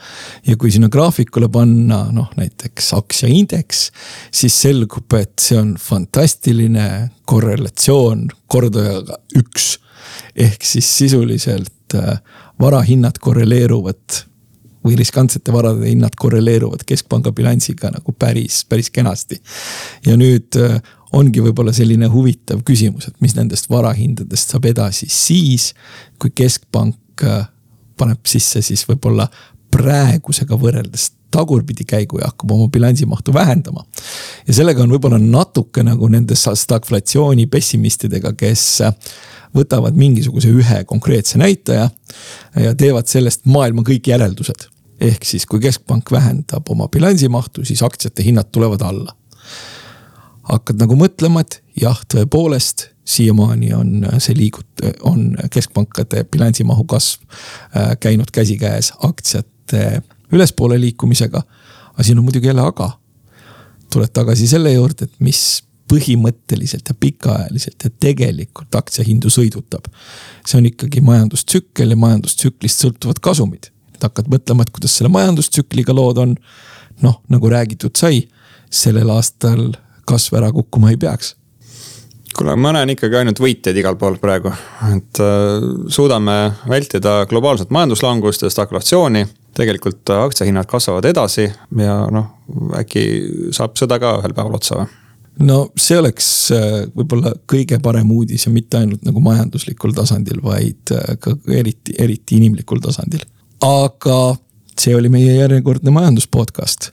ja 0.46 0.56
kui 0.56 0.70
sinna 0.70 0.88
graafikule 0.88 1.48
panna 1.48 2.04
noh, 2.12 2.30
näiteks 2.36 2.92
aktsiaindeks, 2.98 3.86
siis 4.30 4.60
selgub, 4.62 5.12
et 5.16 5.38
see 5.40 5.58
on 5.58 5.76
fantastiline 5.80 6.88
korrelatsioon 7.24 8.28
kordajaga 8.46 9.16
üks. 9.38 9.78
ehk 10.36 10.64
siis 10.64 10.98
sisuliselt 10.98 11.94
äh, 11.94 12.18
varahinnad 12.60 13.18
korreleeruvad 13.20 14.31
või 14.84 14.96
riskantsete 14.98 15.52
varade 15.54 15.88
hinnad 15.88 16.16
korreleeruvad 16.18 16.84
keskpanga 16.86 17.32
bilansiga 17.32 17.90
nagu 17.94 18.14
päris, 18.18 18.64
päris 18.68 18.90
kenasti. 18.90 19.40
ja 20.06 20.16
nüüd 20.16 20.58
äh, 20.58 20.80
ongi 21.12 21.42
võib-olla 21.44 21.72
selline 21.76 22.08
huvitav 22.12 22.62
küsimus, 22.66 23.08
et 23.08 23.20
mis 23.20 23.36
nendest 23.36 23.70
varahindadest 23.70 24.54
saab 24.54 24.66
edasi 24.70 25.08
siis, 25.12 25.72
kui 26.18 26.32
keskpank 26.34 27.24
äh, 27.26 27.48
paneb 27.96 28.26
sisse 28.26 28.62
siis 28.64 28.86
võib-olla 28.88 29.28
praegusega 29.72 30.56
võrreldes 30.58 31.12
tagurpidi 31.32 31.86
käigu 31.88 32.18
ja 32.20 32.28
hakkab 32.28 32.50
oma 32.52 32.68
bilansimahtu 32.68 33.34
vähendama. 33.34 33.84
ja 34.46 34.54
sellega 34.54 34.82
on 34.82 34.92
võib-olla 34.92 35.18
natuke 35.18 35.84
nagu 35.86 36.08
nende 36.08 36.36
stagflatsiooni 36.36 37.46
pessimistidega, 37.46 38.34
kes 38.36 38.66
äh, 38.84 38.92
võtavad 39.56 39.96
mingisuguse 39.96 40.52
ühe 40.52 40.84
konkreetse 40.88 41.40
näitaja 41.40 41.88
ja 42.60 42.74
teevad 42.74 43.08
sellest 43.08 43.46
maailma 43.46 43.84
kõik 43.86 44.08
järeldused 44.12 44.68
ehk 45.02 45.26
siis, 45.26 45.46
kui 45.46 45.60
keskpank 45.62 46.10
vähendab 46.12 46.68
oma 46.70 46.88
bilansimahtu, 46.88 47.64
siis 47.64 47.82
aktsiate 47.82 48.24
hinnad 48.24 48.52
tulevad 48.52 48.84
alla. 48.86 49.16
hakkad 50.42 50.80
nagu 50.82 50.96
mõtlema, 50.98 51.44
et 51.44 51.60
jah, 51.78 52.00
tõepoolest 52.10 52.88
siiamaani 53.06 53.68
on 53.74 54.06
see 54.18 54.34
liigut-, 54.34 54.82
on 55.06 55.36
keskpankade 55.50 56.24
bilansimahu 56.30 56.84
kasv 56.90 57.22
äh, 57.22 57.92
käinud 58.00 58.30
käsikäes 58.34 58.92
aktsiate 59.02 60.02
ülespoole 60.32 60.80
liikumisega. 60.80 61.42
aga 61.92 62.02
siin 62.02 62.18
on 62.18 62.24
muidugi 62.24 62.46
jälle 62.46 62.62
aga. 62.66 62.90
tuled 63.92 64.08
tagasi 64.12 64.46
selle 64.48 64.72
juurde, 64.72 65.04
et 65.04 65.20
mis 65.20 65.62
põhimõtteliselt 65.92 66.88
ja 66.88 66.94
pikaajaliselt 66.94 67.84
ja 67.84 67.90
tegelikult 68.00 68.74
aktsiahindu 68.74 69.30
sõidutab. 69.30 69.86
see 70.46 70.58
on 70.58 70.66
ikkagi 70.66 71.00
majandustsükkel 71.00 71.90
ja 71.90 71.96
majandustsüklist 71.96 72.82
sõltuvad 72.86 73.22
kasumid 73.22 73.70
hakkad 74.06 74.30
mõtlema, 74.32 74.66
et 74.66 74.72
kuidas 74.74 74.96
selle 74.98 75.12
majandustsükliga 75.12 75.94
lood 75.96 76.20
on. 76.22 76.36
noh, 77.02 77.16
nagu 77.32 77.48
räägitud 77.50 77.96
sai, 77.98 78.28
sellel 78.70 79.10
aastal 79.10 79.72
kasv 80.06 80.36
ära 80.38 80.52
kukkuma 80.54 80.92
ei 80.92 80.98
peaks 81.00 81.34
kuule, 82.36 82.56
ma 82.56 82.72
näen 82.74 82.92
ikkagi 82.94 83.18
ainult 83.20 83.40
võitjaid 83.42 83.76
igal 83.80 83.98
pool 84.00 84.16
praegu, 84.20 84.52
et 84.92 85.20
äh, 85.22 85.66
suudame 85.92 86.36
vältida 86.68 87.22
globaalset 87.30 87.72
majanduslangust 87.74 88.46
ja 88.46 88.50
stagflatsiooni. 88.50 89.26
tegelikult 89.52 90.08
aktsiahinnad 90.08 90.64
kasvavad 90.64 91.04
edasi 91.04 91.42
ja 91.76 91.96
noh, 92.10 92.30
äkki 92.78 93.02
saab 93.52 93.76
seda 93.76 93.98
ka 94.00 94.14
ühel 94.22 94.32
päeval 94.32 94.56
otsa 94.56 94.78
või? 94.78 94.86
no 95.48 95.58
see 95.76 95.98
oleks 96.00 96.28
äh, 96.56 96.78
võib-olla 96.96 97.34
kõige 97.48 97.78
parem 97.82 98.10
uudis 98.12 98.46
ja 98.46 98.52
mitte 98.52 98.80
ainult 98.80 99.04
nagu 99.04 99.20
majanduslikul 99.20 99.92
tasandil, 99.96 100.40
vaid 100.44 100.94
äh, 100.96 101.16
ka 101.20 101.36
eriti, 101.52 101.96
eriti 101.98 102.40
inimlikul 102.40 102.80
tasandil 102.84 103.24
aga 103.62 104.36
see 104.80 104.94
oli 104.96 105.08
meie 105.08 105.34
järjekordne 105.36 105.90
majanduspodcast. 105.90 106.90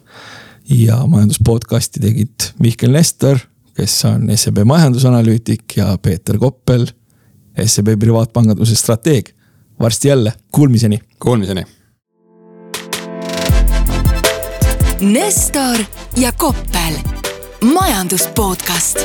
ja 0.69 1.07
majanduspodcasti 1.07 1.99
tegid 1.99 2.51
Mihkel 2.59 2.91
Nestor, 2.91 3.39
kes 3.73 4.05
on 4.05 4.29
SEB 4.35 4.61
majandusanalüütik 4.65 5.77
ja 5.77 5.97
Peeter 6.01 6.37
Koppel, 6.37 6.85
SEB 7.65 7.95
privaatpanganduse 7.99 8.75
strateeg. 8.75 9.29
varsti 9.79 10.07
jälle, 10.07 10.33
kuulmiseni. 10.51 10.99
Kuulmiseni. 11.19 11.63
Nestor 15.01 15.77
ja 16.17 16.31
Koppel, 16.31 16.93
majandus 17.73 18.27
podcast 18.27 18.99